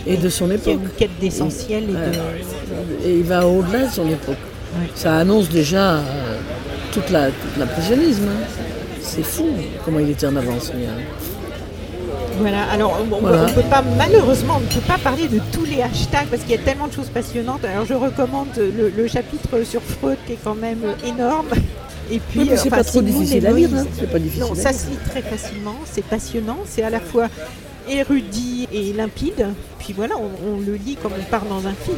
[0.05, 0.73] Et de son époque.
[0.73, 1.85] une quête d'essentiel.
[3.03, 4.37] Et, il va au-delà de son époque.
[4.95, 6.01] Ça annonce déjà euh,
[6.93, 8.23] toute l'impressionnisme.
[8.29, 8.45] Hein.
[9.01, 9.47] C'est fou
[9.85, 10.71] comment il était en avance.
[10.71, 11.01] Hein.
[12.39, 15.81] Voilà, alors on, ne peut pas, malheureusement, on ne peut pas parler de tous les
[15.81, 17.65] hashtags parce qu'il y a tellement de choses passionnantes.
[17.65, 21.47] Alors je recommande le, chapitre sur Freud qui est quand même énorme.
[22.09, 23.85] Et puis, c'est pas trop difficile à lire, hein.
[23.99, 24.45] c'est pas difficile.
[24.47, 27.27] Non, ça se lit très facilement, c'est passionnant, c'est à la fois
[27.89, 29.47] érudit et limpide.
[29.79, 31.97] Puis voilà, on, le lit comme on part dans un film.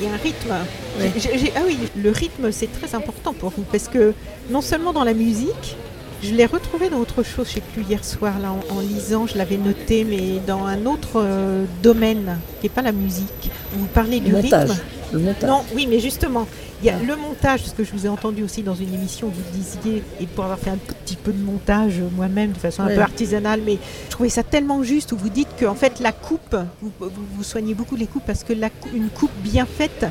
[0.00, 0.52] Il y a un rythme.
[0.52, 4.14] ah oui, le rythme, c'est très important pour vous parce que
[4.50, 5.76] non seulement dans la musique,
[6.22, 9.38] je l'ai retrouvé dans autre chose, je sais plus, hier soir, là, en, lisant, je
[9.38, 13.50] l'avais noté, mais dans un autre euh, domaine, qui n'est pas la musique.
[13.72, 14.82] Vous parlez du montage, rythme.
[15.12, 15.48] Le montage.
[15.48, 16.48] Non, oui, mais justement,
[16.80, 19.28] Il y a le montage, ce que je vous ai entendu aussi dans une émission,
[19.28, 22.86] vous disiez, et pour avoir fait un petit peu de montage moi-même de façon un
[22.86, 22.94] Ouais.
[22.94, 26.12] peu artisanale, mais je trouvais ça tellement juste où vous dites que en fait la
[26.12, 30.06] coupe, vous, vous- vous soignez beaucoup les coupes parce que la une coupe bien faite,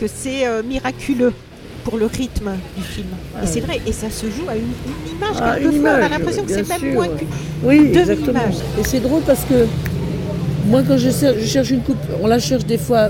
[0.00, 1.32] que c'est euh, miraculeux
[1.84, 3.06] pour le rythme du film.
[3.36, 5.36] Ah et c'est vrai, et ça se joue à une, une image.
[5.40, 7.28] Ah, on a l'impression que c'est même moins qu'une
[7.62, 8.40] Oui, exactement.
[8.80, 9.66] Et c'est drôle parce que
[10.66, 11.10] moi, quand je
[11.46, 13.08] cherche une coupe, on la cherche des fois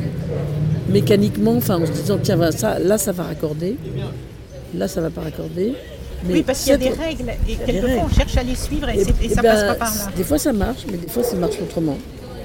[0.89, 3.77] mécaniquement, enfin en se disant, tiens, voilà, ça, là, ça va raccorder.
[4.75, 5.75] Là, ça va pas raccorder.
[6.27, 8.89] Mais Oui, parce qu'il y a des règles, et quelquefois on cherche à les suivre
[8.89, 10.13] et, Et- c'est- et et ça ben, passe pas par là.
[10.17, 11.97] Des fois, ça marche, mais des fois, ça marche autrement.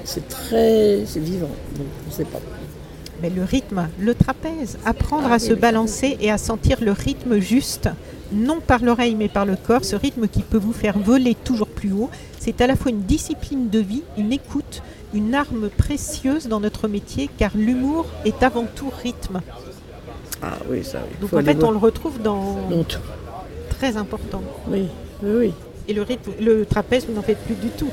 [0.04, 1.00] C'est très.
[1.06, 1.48] C'est vivant.
[1.76, 2.40] Donc, on sait pas.
[3.22, 5.58] Mais le rythme, le trapèze, apprendre Ah à oui, se oui.
[5.58, 7.88] balancer et à sentir le rythme juste,
[8.32, 11.68] non par l'oreille mais par le corps, ce rythme qui peut vous faire voler toujours
[11.68, 14.82] plus haut, c'est à la fois une discipline de vie, une écoute,
[15.14, 19.40] une arme précieuse dans notre métier, car l'humour est avant tout rythme.
[20.42, 21.16] Ah oui, ça, oui.
[21.20, 22.98] Donc Faut en fait, on le retrouve dans dans tout.
[23.70, 24.42] très important.
[24.68, 24.88] Oui,
[25.22, 25.52] oui, oui.
[25.88, 27.90] Et le rythme, le trapèze, vous n'en faites plus du tout.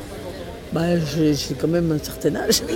[0.74, 2.61] Bah, j'ai quand même un certain âge.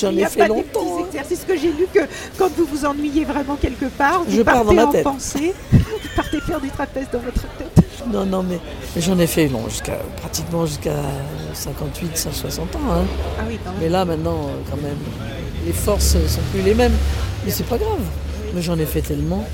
[0.00, 0.80] J'en Il n'y ai a fait pas des longtemps.
[0.80, 1.06] petits hein.
[1.08, 2.00] exercices que j'ai lu que
[2.38, 5.02] quand vous vous ennuyez vraiment quelque part, vous Je pars partez dans ma en tête.
[5.02, 5.78] pensée, vous
[6.14, 7.79] partez faire du trapèze dans votre tête.
[8.12, 8.58] Non, non, mais,
[8.94, 10.96] mais j'en ai fait jusqu'à pratiquement jusqu'à
[11.54, 12.78] 58, 160 ans.
[12.90, 13.02] hein.
[13.38, 13.80] Ah oui, quand même.
[13.80, 14.96] Mais là, maintenant, euh, quand même,
[15.66, 16.92] les forces ne sont plus les mêmes.
[17.44, 18.00] Mais c'est pas grave.
[18.54, 19.44] Mais j'en ai fait tellement.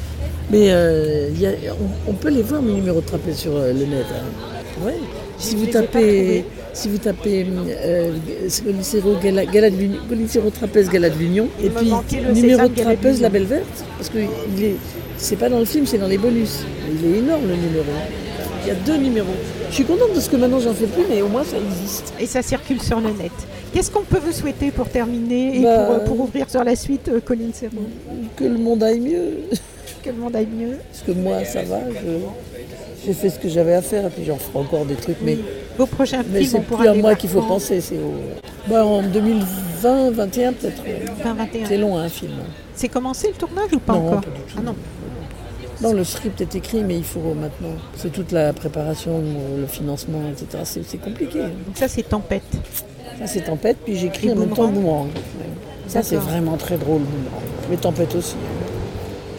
[0.51, 1.51] Mais euh, il y a-
[2.07, 4.07] on, on peut les voir, mes numéros de trapèze sur euh, le net.
[4.13, 4.91] hein.
[5.39, 8.13] Si vous tapez, si vous tapez euh,
[8.65, 9.77] Golicero, Gala, Gala de
[10.09, 11.91] Golicero trapèze Gala de l'Union, et puis
[12.43, 14.19] numéro de trapèze, la belle verte, parce que
[15.19, 16.61] c'est pas dans le film, c'est dans les bonus.
[16.91, 17.85] Il est énorme le numéro.
[18.67, 19.29] Il y a deux numéros.
[19.71, 22.13] Je suis contente parce que maintenant j'en fais plus, mais au moins ça existe.
[22.19, 23.31] Et ça circule sur le net.
[23.73, 26.75] Qu'est-ce qu'on peut vous souhaiter pour terminer et Bah, pour, euh, pour ouvrir sur la
[26.75, 27.75] suite, euh, Colline Serrault
[28.37, 29.31] Que le monde aille mieux.
[30.03, 30.79] Que le monde aille mieux.
[30.93, 34.25] Parce que moi, ça va, je- j'ai fait ce que j'avais à faire, et puis
[34.25, 35.37] j'en ferai encore des trucs, mais,
[35.79, 38.15] Vos prochains mais films, c'est plus à moi qu'il faut penser, c'est au...
[38.71, 40.83] Bah, en 2020, 21 peut-être.
[41.25, 41.67] 2021.
[41.67, 42.33] C'est long, hein, un film.
[42.75, 44.57] C'est commencé le tournage ou pas Non, encore pas du tout.
[44.59, 44.75] Ah non.
[45.83, 47.75] Non, le script est écrit, mais il faut maintenant.
[47.97, 49.23] C'est toute la préparation,
[49.59, 50.63] le financement, etc.
[50.87, 51.41] C'est compliqué.
[51.41, 52.43] Donc ça, c'est Tempête.
[53.19, 55.09] Ça, c'est Tempête, puis j'écris en même temps Boomerang.
[55.87, 57.43] Ça, c'est vraiment très drôle, Boomerang.
[57.71, 58.37] Mais Tempête aussi.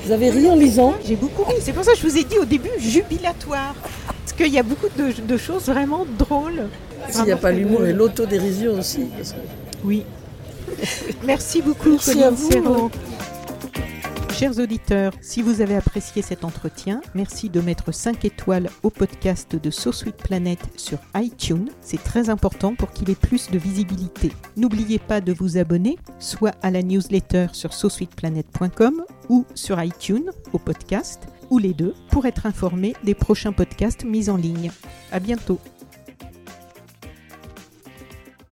[0.05, 0.93] Vous avez ri en lisant?
[1.05, 1.55] J'ai beaucoup ri.
[1.59, 3.75] C'est pour ça que je vous ai dit au début jubilatoire.
[4.07, 6.67] Parce qu'il y a beaucoup de, de choses vraiment drôles.
[7.09, 9.05] S'il n'y a pas l'humour et l'autodérision aussi.
[9.17, 9.37] parce que-
[9.83, 10.03] Oui.
[11.25, 12.51] Merci beaucoup, Merci à vous.
[12.51, 12.91] Serrault.
[14.37, 19.55] Chers auditeurs, si vous avez apprécié cet entretien, merci de mettre 5 étoiles au podcast
[19.55, 21.69] de So Sweet Planet sur iTunes.
[21.81, 24.31] C'est très important pour qu'il ait plus de visibilité.
[24.55, 30.59] N'oubliez pas de vous abonner, soit à la newsletter sur sosweetplanet.com ou sur iTunes au
[30.59, 34.69] podcast, ou les deux, pour être informé des prochains podcasts mis en ligne.
[35.11, 35.59] À bientôt.